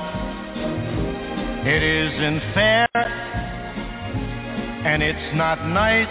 It 1.68 1.84
isn't 1.84 2.40
fair, 2.54 2.88
and 4.86 5.04
it's 5.04 5.36
not 5.36 5.68
nice. 5.68 6.08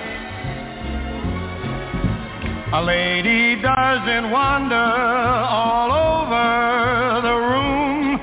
A 2.74 2.82
lady 2.82 3.56
doesn't 3.62 4.30
wander 4.30 4.76
all 4.76 5.90
over 5.90 7.22
the 7.22 7.34
room 7.34 8.20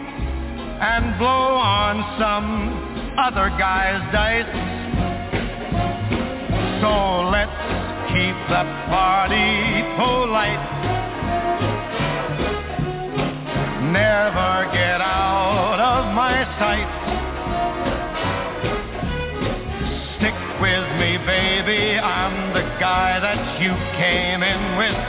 and 0.79 1.17
blow 1.17 1.57
on 1.57 2.05
some 2.19 3.17
other 3.17 3.49
guy's 3.57 4.05
dice. 4.13 4.45
So 6.81 7.29
let's 7.33 7.57
keep 8.13 8.37
the 8.53 8.63
party 8.93 9.81
polite. 9.97 10.74
Never 13.95 14.71
get 14.73 14.99
out 14.99 15.79
of 15.79 16.13
my 16.13 16.43
sight. 16.59 16.91
Stick 20.17 20.35
with 20.59 20.87
me, 20.99 21.17
baby. 21.25 21.97
I'm 21.97 22.53
the 22.53 22.63
guy 22.77 23.21
that 23.21 23.61
you 23.61 23.71
came 23.95 24.43
in 24.43 24.77
with. 24.81 24.99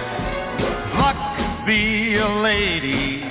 Luck 1.02 1.66
be 1.66 2.14
a 2.14 2.28
lady. 2.28 3.24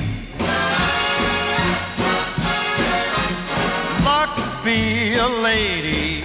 Luck 4.03 4.65
be 4.65 5.15
a 5.15 5.27
lady. 5.41 6.24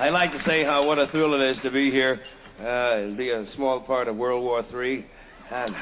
I 0.00 0.08
like 0.08 0.32
to 0.32 0.42
say 0.46 0.64
how 0.64 0.86
what 0.86 0.98
a 0.98 1.08
thrill 1.08 1.34
it 1.34 1.42
is 1.42 1.58
to 1.62 1.70
be 1.70 1.90
here, 1.90 2.18
uh, 2.58 3.14
be 3.18 3.28
a 3.28 3.44
small 3.54 3.80
part 3.80 4.08
of 4.08 4.16
World 4.16 4.42
War 4.42 4.64
III, 4.72 5.04
and 5.52 5.74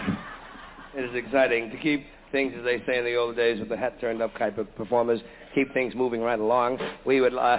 it 0.97 1.05
is 1.05 1.15
exciting 1.15 1.71
to 1.71 1.77
keep 1.77 2.05
things, 2.33 2.53
as 2.59 2.65
they 2.65 2.83
say 2.85 2.99
in 2.99 3.05
the 3.05 3.15
old 3.15 3.37
days, 3.37 3.61
with 3.61 3.69
the 3.69 3.77
hat 3.77 4.01
turned 4.01 4.21
up 4.21 4.37
type 4.37 4.59
of 4.59 4.75
performers, 4.75 5.21
keep 5.55 5.73
things 5.73 5.95
moving 5.95 6.21
right 6.21 6.41
along. 6.41 6.81
We 7.07 7.21
would, 7.21 7.33
uh, 7.33 7.59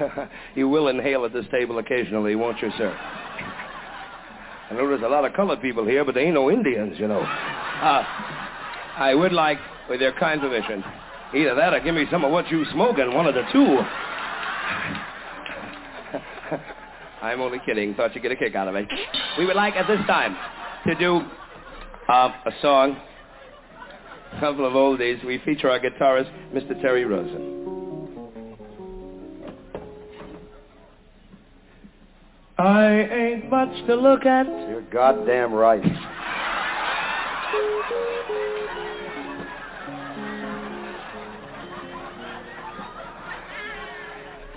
you 0.56 0.68
will 0.68 0.88
inhale 0.88 1.24
at 1.24 1.32
this 1.32 1.46
table 1.52 1.78
occasionally, 1.78 2.34
won't 2.34 2.60
you, 2.60 2.72
sir? 2.76 2.90
I 2.90 4.74
know 4.74 4.88
there's 4.88 5.02
a 5.02 5.08
lot 5.08 5.24
of 5.24 5.34
colored 5.34 5.62
people 5.62 5.86
here, 5.86 6.04
but 6.04 6.16
they 6.16 6.22
ain't 6.22 6.34
no 6.34 6.50
Indians, 6.50 6.98
you 6.98 7.06
know. 7.06 7.20
Uh, 7.20 8.04
I 8.96 9.14
would 9.14 9.32
like, 9.32 9.58
with 9.88 10.00
your 10.00 10.14
kind 10.14 10.40
permission, 10.40 10.82
either 11.32 11.54
that 11.54 11.74
or 11.74 11.78
give 11.78 11.94
me 11.94 12.06
some 12.10 12.24
of 12.24 12.32
what 12.32 12.50
you 12.50 12.64
smoking, 12.72 13.14
one 13.14 13.28
of 13.28 13.36
the 13.36 13.44
two. 13.52 13.78
I'm 17.22 17.40
only 17.40 17.58
kidding. 17.64 17.94
Thought 17.94 18.14
you'd 18.14 18.22
get 18.22 18.32
a 18.32 18.36
kick 18.36 18.56
out 18.56 18.66
of 18.66 18.74
it. 18.74 18.88
We 19.38 19.46
would 19.46 19.54
like 19.54 19.76
at 19.76 19.86
this 19.86 20.04
time 20.06 20.36
to 20.86 20.94
do 20.96 21.20
uh, 22.08 22.32
a 22.44 22.50
song, 22.60 22.96
a 24.32 24.40
couple 24.40 24.66
of 24.66 24.72
oldies. 24.72 25.24
We 25.24 25.40
feature 25.44 25.70
our 25.70 25.78
guitarist, 25.78 26.30
Mr. 26.52 26.80
Terry 26.82 27.04
Rosen. 27.04 27.60
I 32.58 33.08
ain't 33.10 33.48
much 33.48 33.86
to 33.86 33.94
look 33.94 34.26
at. 34.26 34.46
You're 34.46 34.82
goddamn 34.92 35.52
right. 35.52 35.82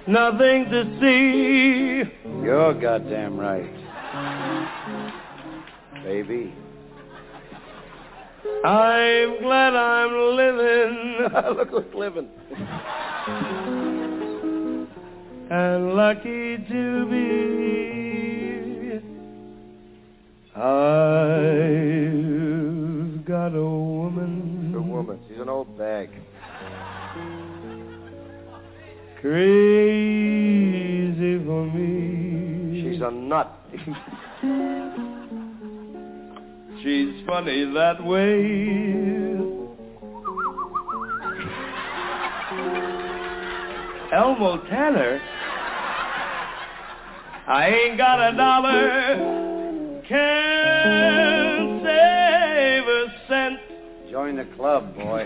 Nothing 0.08 0.66
to 0.70 0.84
see. 1.02 2.04
You're 2.44 2.74
goddamn 2.80 3.40
right. 3.40 3.74
Baby. 6.04 6.54
I'm 8.64 9.42
glad 9.42 9.76
I'm 9.76 10.14
living. 10.36 11.28
Look 11.58 11.70
who's 11.70 11.94
living. 11.96 12.30
and 15.50 15.96
lucky 15.96 16.58
to 16.70 17.10
be. 17.10 17.66
I've 20.56 20.62
got 23.26 23.56
a 23.56 23.66
woman. 23.66 24.72
Good 24.72 24.86
woman. 24.88 25.20
She's 25.28 25.40
an 25.40 25.50
old 25.50 25.78
bag. 25.78 26.10
Crazy 29.26 31.18
for 31.46 31.66
me. 31.74 32.84
She's 32.84 33.02
a 33.02 33.10
nut. 33.10 33.50
She's 36.84 37.26
funny 37.26 37.66
that 37.74 38.06
way. 38.06 39.26
Elmo 44.14 44.58
Tanner? 44.70 45.20
I 47.48 47.68
ain't 47.68 47.98
got 47.98 48.32
a 48.32 48.36
dollar. 48.38 49.16
Can't 50.08 51.82
save 51.84 52.88
a 52.88 53.08
cent. 53.28 53.60
Join 54.12 54.36
the 54.36 54.46
club, 54.56 54.96
boy. 54.96 55.26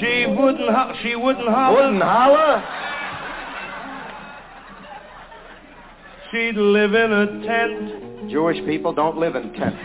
She 0.00 0.26
wouldn't 0.26 0.68
ho- 0.68 0.92
she 1.02 1.14
wouldn't 1.16 1.48
holler. 1.48 1.82
Wouldn't 1.82 2.02
holler? 2.02 2.62
she'd 6.34 6.56
live 6.56 6.94
in 6.94 7.12
a 7.12 7.26
tent. 7.46 8.30
Jewish 8.30 8.58
people 8.66 8.92
don't 8.92 9.18
live 9.18 9.36
in 9.36 9.52
tents. 9.52 9.78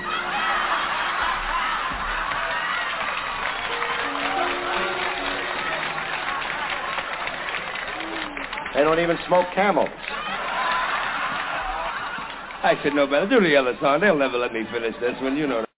They 8.74 8.84
don't 8.84 9.00
even 9.00 9.18
smoke 9.28 9.48
camels. 9.54 9.90
I 12.62 12.78
should 12.82 12.94
know 12.94 13.08
better. 13.08 13.28
Do 13.28 13.42
the 13.42 13.56
other 13.56 13.78
song. 13.82 14.00
They'll 14.00 14.18
never 14.18 14.38
let 14.38 14.54
me 14.54 14.64
finish 14.72 14.96
this 15.00 15.16
one. 15.22 15.38
You 15.38 15.48
know 15.48 15.62
that. 15.62 15.69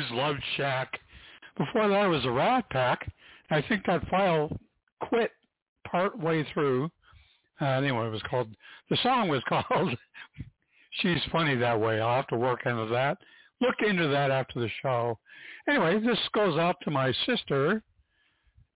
B-52s, 0.00 0.16
Love 0.16 0.36
Shack. 0.56 0.98
Before 1.56 1.88
that 1.88 2.06
was 2.06 2.24
a 2.24 2.30
Rat 2.30 2.68
Pack. 2.70 3.10
I 3.50 3.62
think 3.62 3.84
that 3.86 4.06
file 4.08 4.56
quit 5.00 5.30
part 5.86 6.18
way 6.18 6.46
through. 6.52 6.90
Uh, 7.60 7.66
anyway, 7.66 8.06
it 8.06 8.10
was 8.10 8.22
called, 8.22 8.48
the 8.88 8.96
song 9.02 9.28
was 9.28 9.42
called 9.48 9.96
She's 11.00 11.20
Funny 11.30 11.56
That 11.56 11.78
Way. 11.78 12.00
I'll 12.00 12.16
have 12.16 12.28
to 12.28 12.36
work 12.36 12.60
into 12.64 12.86
that. 12.86 13.18
look 13.60 13.74
into 13.86 14.08
that 14.08 14.30
after 14.30 14.60
the 14.60 14.70
show. 14.82 15.18
Anyway, 15.68 16.00
this 16.00 16.18
goes 16.32 16.58
out 16.58 16.76
to 16.82 16.90
my 16.90 17.12
sister, 17.26 17.82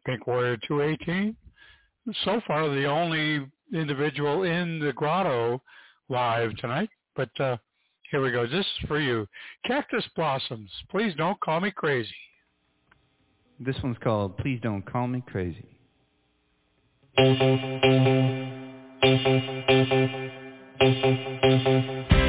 Pink 0.04 0.26
Warrior 0.26 0.58
218. 0.68 1.34
So 2.24 2.40
far, 2.46 2.68
the 2.68 2.84
only 2.84 3.46
individual 3.72 4.42
in 4.42 4.78
the 4.78 4.92
grotto 4.92 5.62
live 6.08 6.54
tonight. 6.56 6.90
But 7.16 7.40
uh, 7.40 7.56
here 8.10 8.22
we 8.22 8.30
go. 8.30 8.46
This 8.46 8.64
is 8.64 8.88
for 8.88 9.00
you. 9.00 9.26
Cactus 9.66 10.04
Blossoms. 10.16 10.70
Please 10.90 11.14
don't 11.16 11.38
call 11.40 11.60
me 11.60 11.70
crazy. 11.70 12.14
This 13.60 13.76
one's 13.82 13.98
called 14.02 14.36
Please 14.38 14.58
Don't 14.62 14.82
Call 14.82 15.06
Me 15.06 15.22
Crazy. 15.26 15.64
I've 21.96 22.23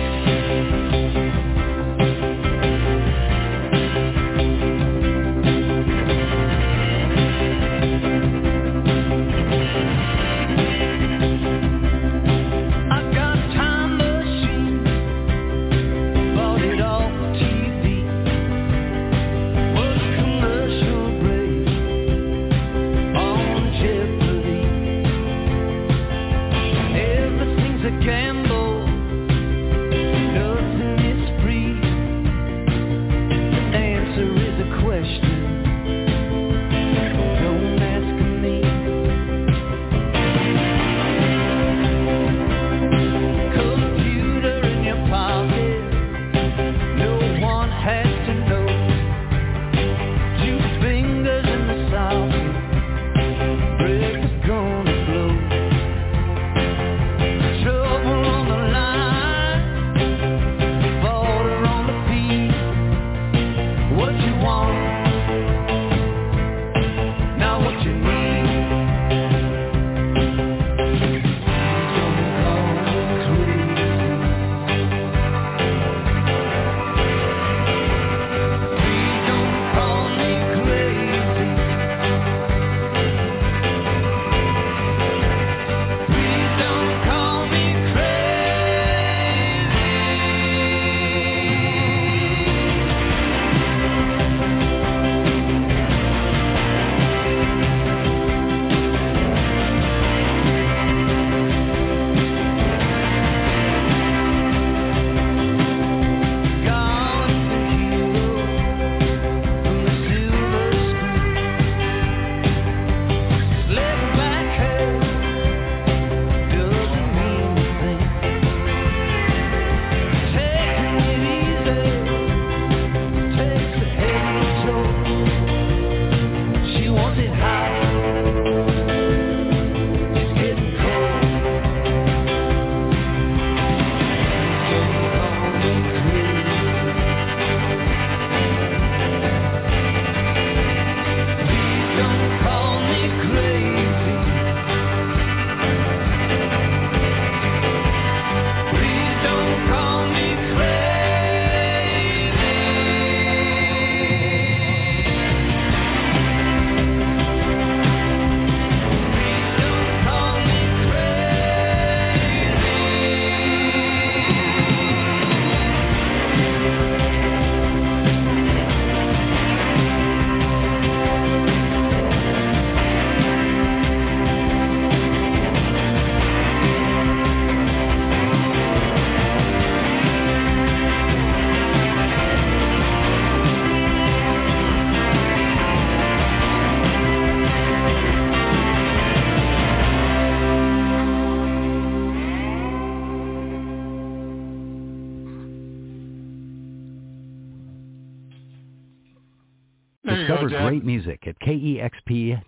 music 200.85 201.27
at 201.27 201.39
kexp.org. 201.39 202.39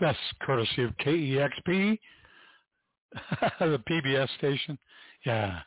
That's 0.00 0.18
courtesy 0.40 0.84
of 0.84 0.96
KEXP, 0.98 1.98
the 3.58 3.82
PBS 3.90 4.28
station. 4.38 4.78
Yeah. 5.26 5.58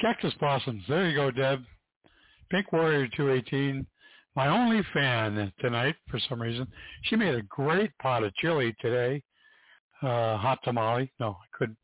Cactus 0.00 0.34
Blossoms. 0.38 0.82
There 0.88 1.08
you 1.08 1.16
go, 1.16 1.30
Deb. 1.30 1.62
Pink 2.50 2.72
Warrior 2.72 3.08
218. 3.16 3.86
My 4.34 4.48
only 4.48 4.82
fan 4.94 5.52
tonight 5.60 5.96
for 6.08 6.18
some 6.28 6.40
reason. 6.40 6.66
She 7.02 7.16
made 7.16 7.34
a 7.34 7.42
great 7.42 7.90
pot 8.00 8.24
of 8.24 8.34
chili 8.36 8.74
today. 8.80 9.22
Uh, 10.00 10.36
hot 10.36 10.58
tamale. 10.64 11.12
No, 11.20 11.30
I 11.30 11.56
couldn't. 11.56 11.76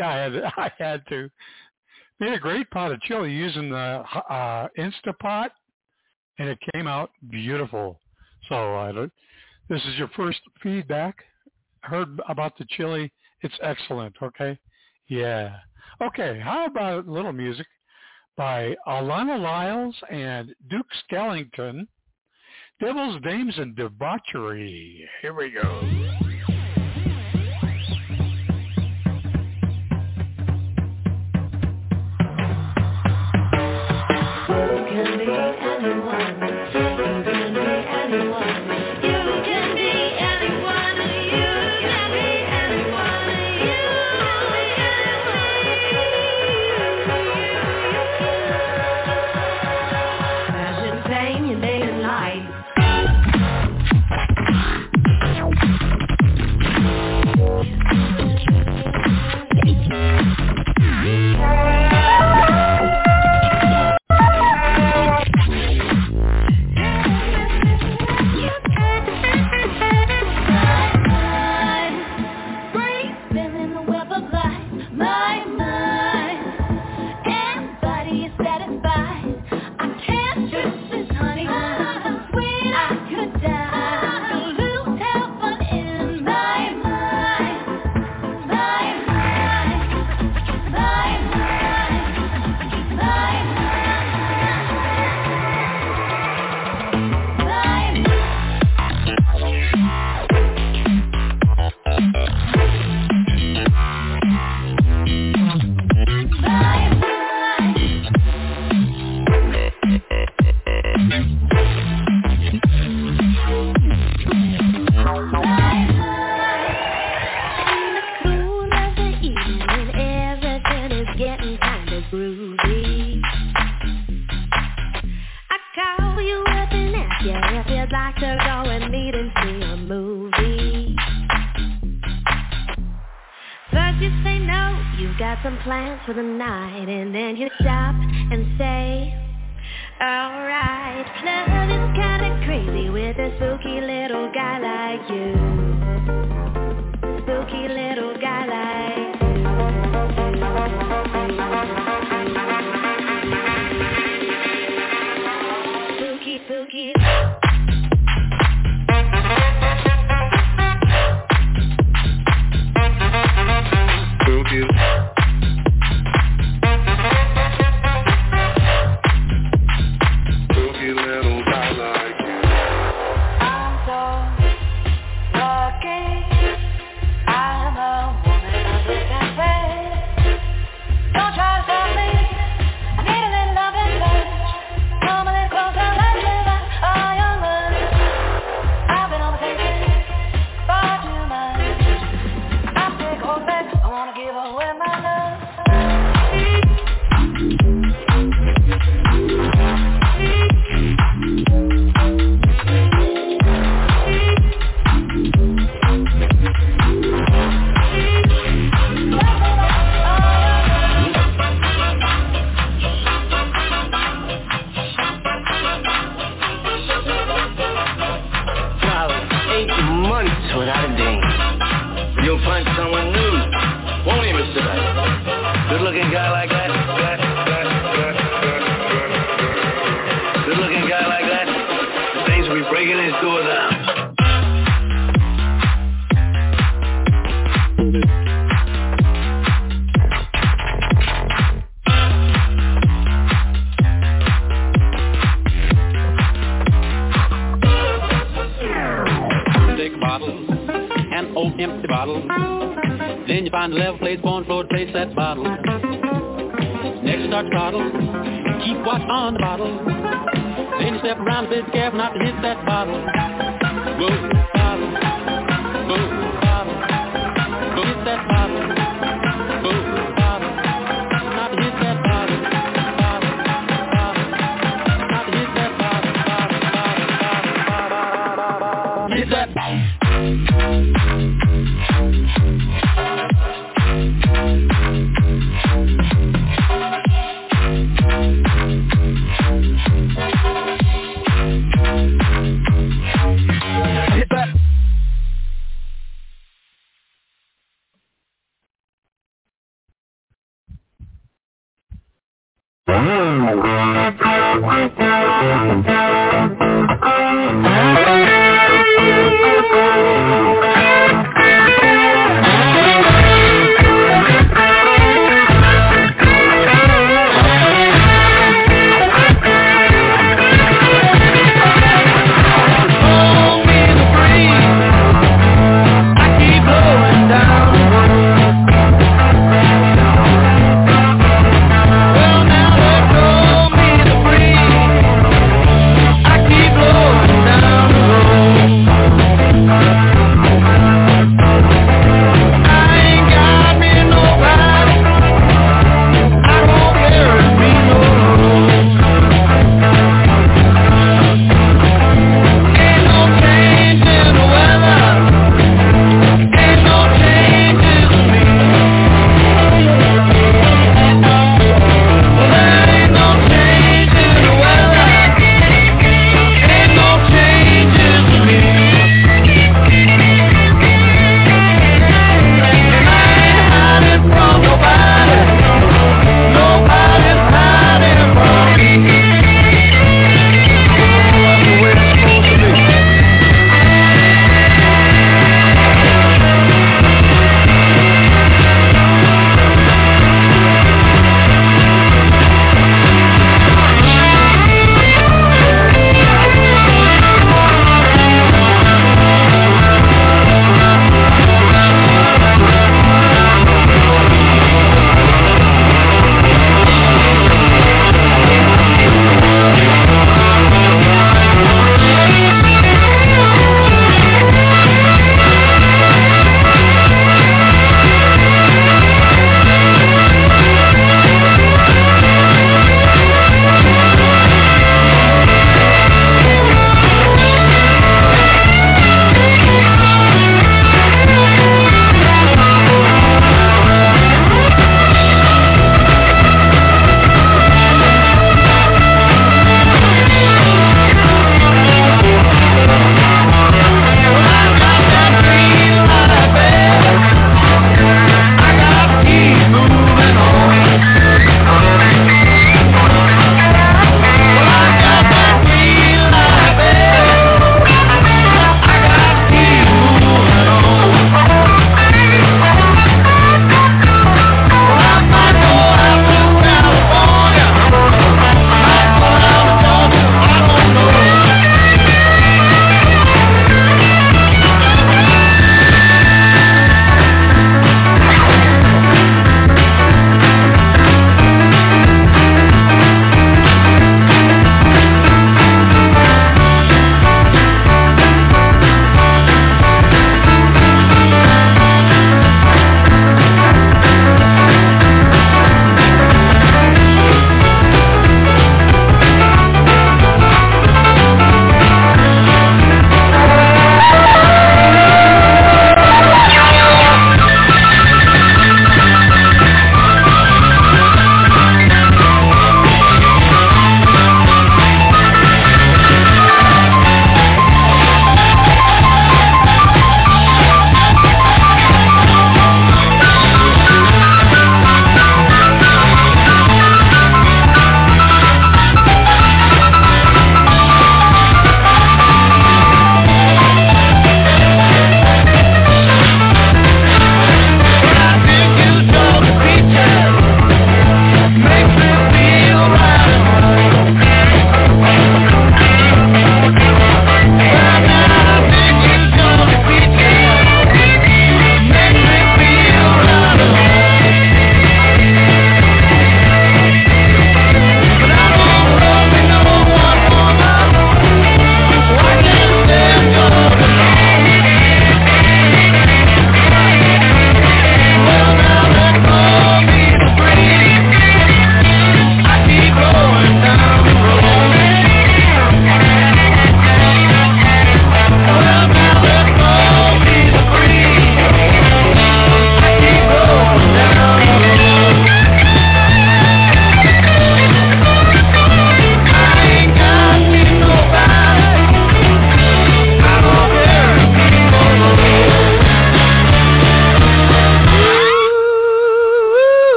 I 0.00 0.16
had, 0.16 0.36
I 0.56 0.72
had 0.78 1.06
to. 1.08 1.30
Made 2.22 2.34
a 2.34 2.38
great 2.38 2.70
pot 2.70 2.92
of 2.92 3.00
chili 3.00 3.32
using 3.32 3.68
the 3.68 4.04
uh, 4.30 4.68
Instapot, 4.78 5.48
and 6.38 6.48
it 6.48 6.56
came 6.72 6.86
out 6.86 7.10
beautiful. 7.30 7.98
So 8.48 8.54
I 8.54 8.92
this 9.68 9.82
is 9.86 9.98
your 9.98 10.06
first 10.14 10.38
feedback. 10.62 11.16
Heard 11.80 12.20
about 12.28 12.56
the 12.56 12.66
chili. 12.76 13.12
It's 13.40 13.58
excellent. 13.60 14.14
Okay. 14.22 14.56
Yeah. 15.08 15.56
Okay. 16.00 16.38
How 16.38 16.66
about 16.66 17.08
a 17.08 17.10
little 17.10 17.32
music 17.32 17.66
by 18.36 18.76
Alana 18.86 19.40
Lyles 19.40 19.96
and 20.08 20.54
Duke 20.70 20.86
Skellington? 21.10 21.88
Devils, 22.78 23.20
Dames, 23.24 23.54
and 23.58 23.74
Debauchery. 23.74 25.08
Here 25.22 25.34
we 25.34 25.50
go. 25.50 26.31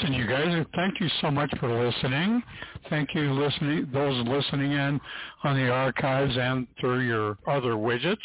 Listen, 0.00 0.14
you 0.14 0.28
guys, 0.28 0.64
thank 0.76 1.00
you 1.00 1.08
so 1.20 1.28
much 1.28 1.50
for 1.58 1.84
listening. 1.84 2.40
Thank 2.88 3.16
you, 3.16 3.32
listening 3.32 3.88
those 3.92 4.28
listening 4.28 4.70
in 4.70 5.00
on 5.42 5.56
the 5.56 5.68
archives 5.70 6.36
and 6.36 6.68
through 6.78 7.00
your 7.00 7.36
other 7.48 7.72
widgets. 7.72 8.16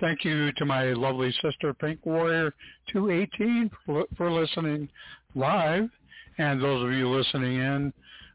Thank 0.00 0.24
you 0.24 0.52
to 0.52 0.64
my 0.64 0.94
lovely 0.94 1.30
sister, 1.42 1.74
Pink 1.74 1.98
Warrior 2.06 2.54
218, 2.90 3.70
for, 3.84 4.06
for 4.16 4.32
listening 4.32 4.88
live, 5.34 5.90
and 6.38 6.62
those 6.62 6.82
of 6.82 6.92
you 6.92 7.10
listening 7.10 7.56
in 7.56 7.92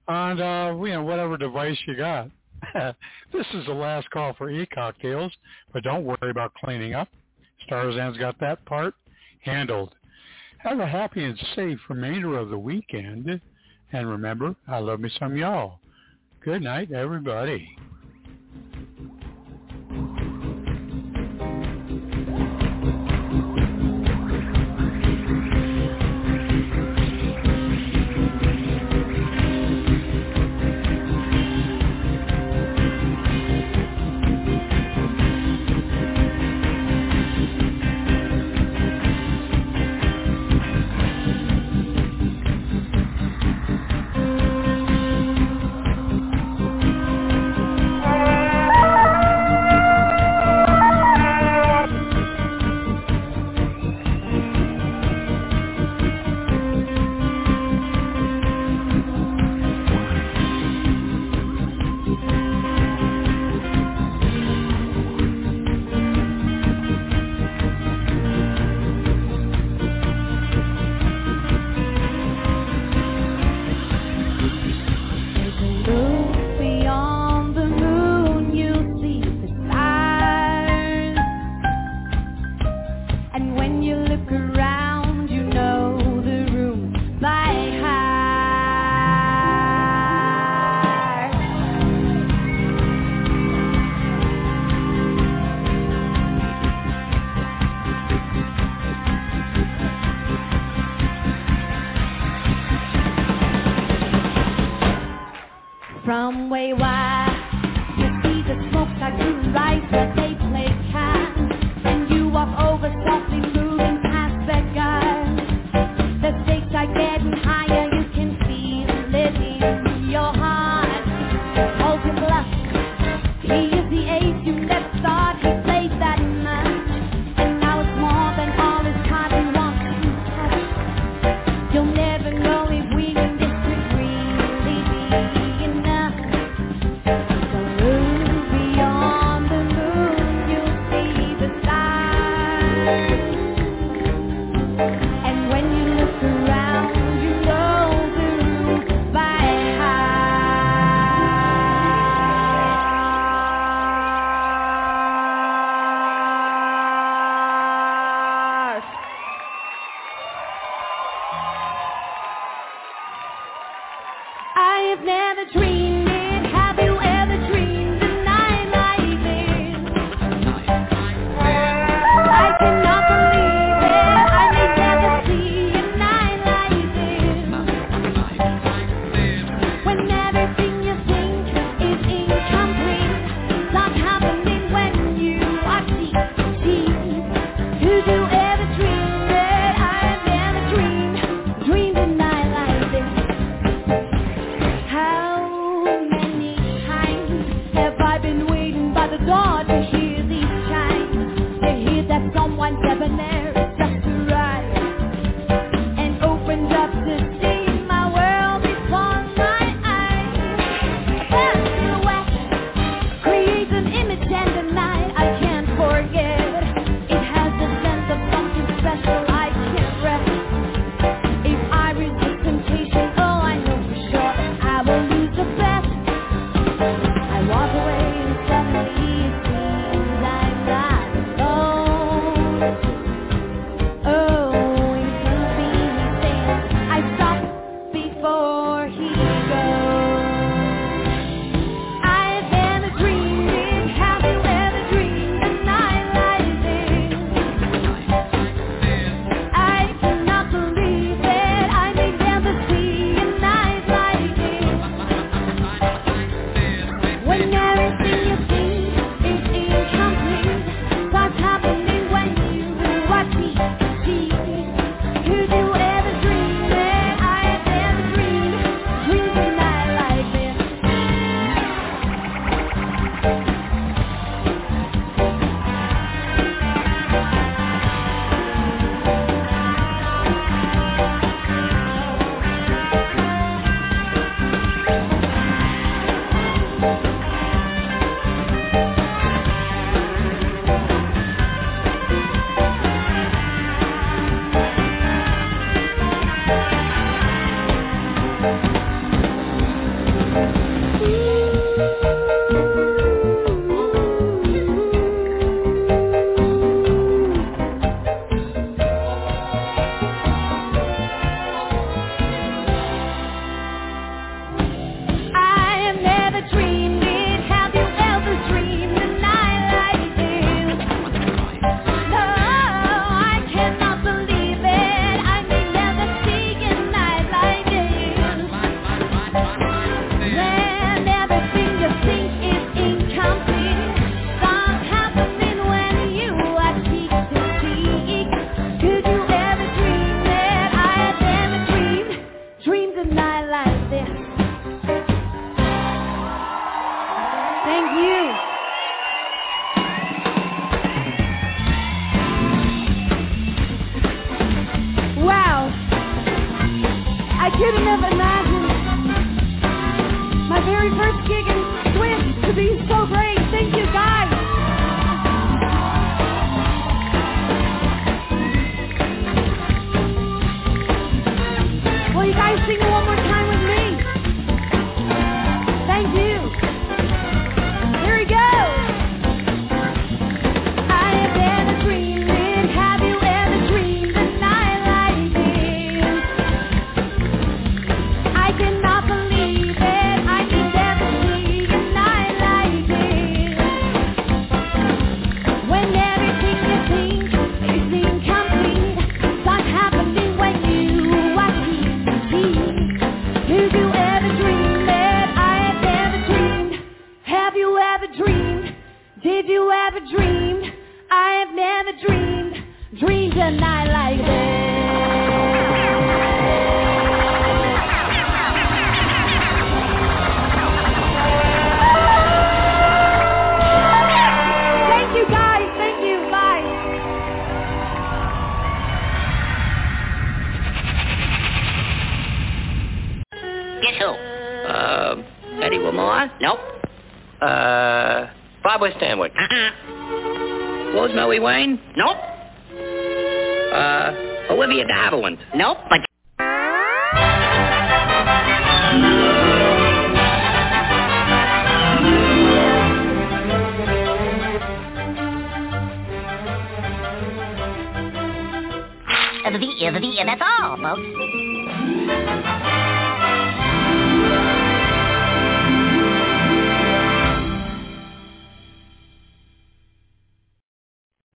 on 0.08 0.40
uh, 0.40 0.76
you 0.76 0.94
know 0.94 1.04
whatever 1.04 1.36
device 1.36 1.78
you 1.88 1.96
got. 1.96 2.30
this 3.34 3.46
is 3.56 3.66
the 3.66 3.74
last 3.74 4.08
call 4.12 4.36
for 4.36 4.52
e-cocktails, 4.52 5.32
but 5.74 5.82
don't 5.82 6.06
worry 6.06 6.30
about 6.30 6.54
cleaning 6.64 6.94
up. 6.94 7.08
Starzan's 7.68 8.20
got 8.20 8.40
that 8.40 8.64
part 8.66 8.94
handled. 9.42 9.96
Have 10.60 10.80
a 10.80 10.88
happy 10.88 11.24
and 11.24 11.38
safe 11.56 11.80
remainder 11.90 12.38
of 12.38 12.50
the 12.50 12.58
weekend. 12.58 13.40
And 13.92 14.10
remember, 14.10 14.56
I 14.68 14.80
love 14.80 15.00
me 15.00 15.10
some 15.20 15.38
y'all. 15.38 15.80
Good 16.42 16.62
night, 16.64 16.92
everybody. 16.92 17.78